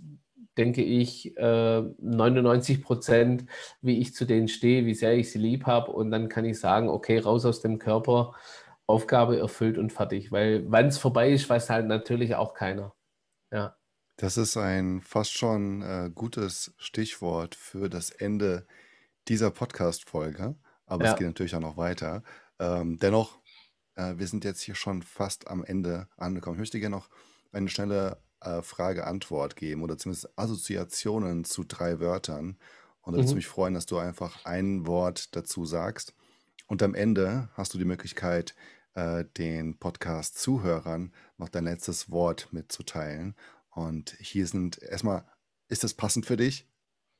[0.56, 3.46] denke ich, äh, 99 Prozent,
[3.80, 5.92] wie ich zu denen stehe, wie sehr ich sie lieb habe.
[5.92, 8.34] Und dann kann ich sagen, okay, raus aus dem Körper,
[8.86, 10.30] Aufgabe erfüllt und fertig.
[10.30, 12.94] Weil wann es vorbei ist, weiß halt natürlich auch keiner.
[13.50, 13.76] Ja.
[14.16, 18.66] Das ist ein fast schon äh, gutes Stichwort für das Ende
[19.26, 20.54] dieser Podcast-Folge.
[20.86, 22.22] Aber es geht natürlich auch noch weiter.
[22.60, 23.40] Ähm, dennoch,
[23.96, 26.56] äh, wir sind jetzt hier schon fast am Ende angekommen.
[26.56, 27.08] Ich möchte gerne noch
[27.52, 32.58] eine schnelle äh, Frage-Antwort geben oder zumindest Assoziationen zu drei Wörtern.
[33.02, 33.36] Und da würde Mhm.
[33.36, 36.14] mich freuen, dass du einfach ein Wort dazu sagst.
[36.66, 38.54] Und am Ende hast du die Möglichkeit,
[38.94, 43.34] äh, den Podcast-Zuhörern noch dein letztes Wort mitzuteilen.
[43.70, 45.24] Und hier sind erstmal,
[45.68, 46.66] ist das passend für dich?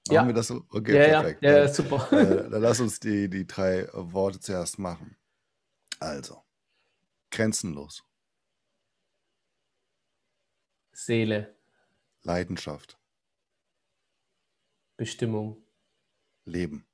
[0.09, 0.65] Machen wir Ja, das so?
[0.71, 1.43] Okay, ja, ja, perfekt.
[1.43, 2.09] ja, Dann, super.
[2.13, 5.17] äh, dann lass uns die, die drei Worte zuerst machen.
[6.01, 6.43] Also,
[7.31, 8.05] grenzenlos,
[10.95, 11.55] Seele,
[12.23, 12.97] Leidenschaft,
[14.97, 15.57] Bestimmung,
[16.45, 16.87] Leben.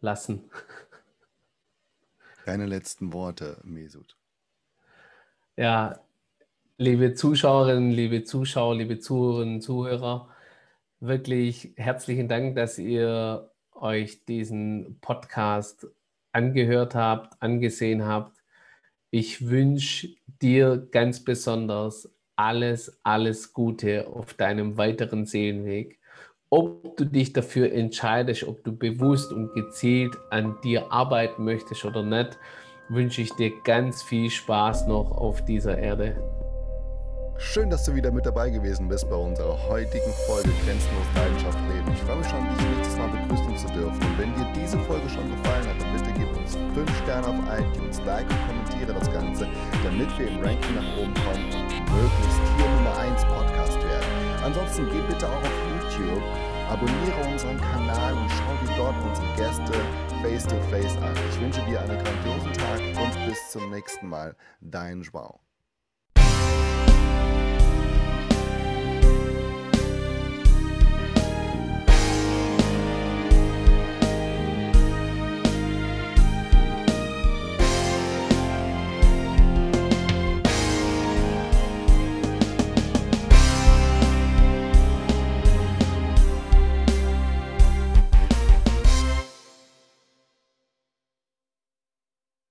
[0.00, 0.50] lassen.
[2.46, 4.16] Deine letzten Worte, Mesut.
[5.56, 6.00] Ja,
[6.78, 10.34] liebe Zuschauerinnen, liebe Zuschauer, liebe Zuhörerinnen, Zuhörer,
[11.00, 15.86] wirklich herzlichen Dank, dass ihr euch diesen Podcast
[16.32, 18.42] angehört habt, angesehen habt.
[19.10, 22.08] Ich wünsche dir ganz besonders
[22.38, 25.98] alles, alles Gute auf deinem weiteren Seelenweg.
[26.50, 32.02] Ob du dich dafür entscheidest, ob du bewusst und gezielt an dir arbeiten möchtest oder
[32.02, 32.38] nicht,
[32.88, 36.16] wünsche ich dir ganz viel Spaß noch auf dieser Erde.
[37.36, 41.92] Schön, dass du wieder mit dabei gewesen bist bei unserer heutigen Folge Grenzenlos Leidenschaft Leben.
[41.92, 44.00] Ich freue mich schon, dich nächstes Mal begrüßen zu dürfen.
[44.00, 47.36] Und wenn dir diese Folge schon gefallen hat, dann bitte gib uns 5 Sterne auf
[47.58, 49.46] iTunes, like und kommentiere das Ganze,
[49.84, 54.44] damit wir im Ranking nach oben kommen möglichst hier Nummer 1 Podcast werden.
[54.44, 56.22] Ansonsten geh bitte auch auf YouTube,
[56.68, 59.72] abonniere unseren Kanal und schau dir dort unsere Gäste
[60.22, 61.14] face to face an.
[61.30, 64.36] Ich wünsche dir einen grandiosen Tag und bis zum nächsten Mal.
[64.60, 65.47] Dein Joao.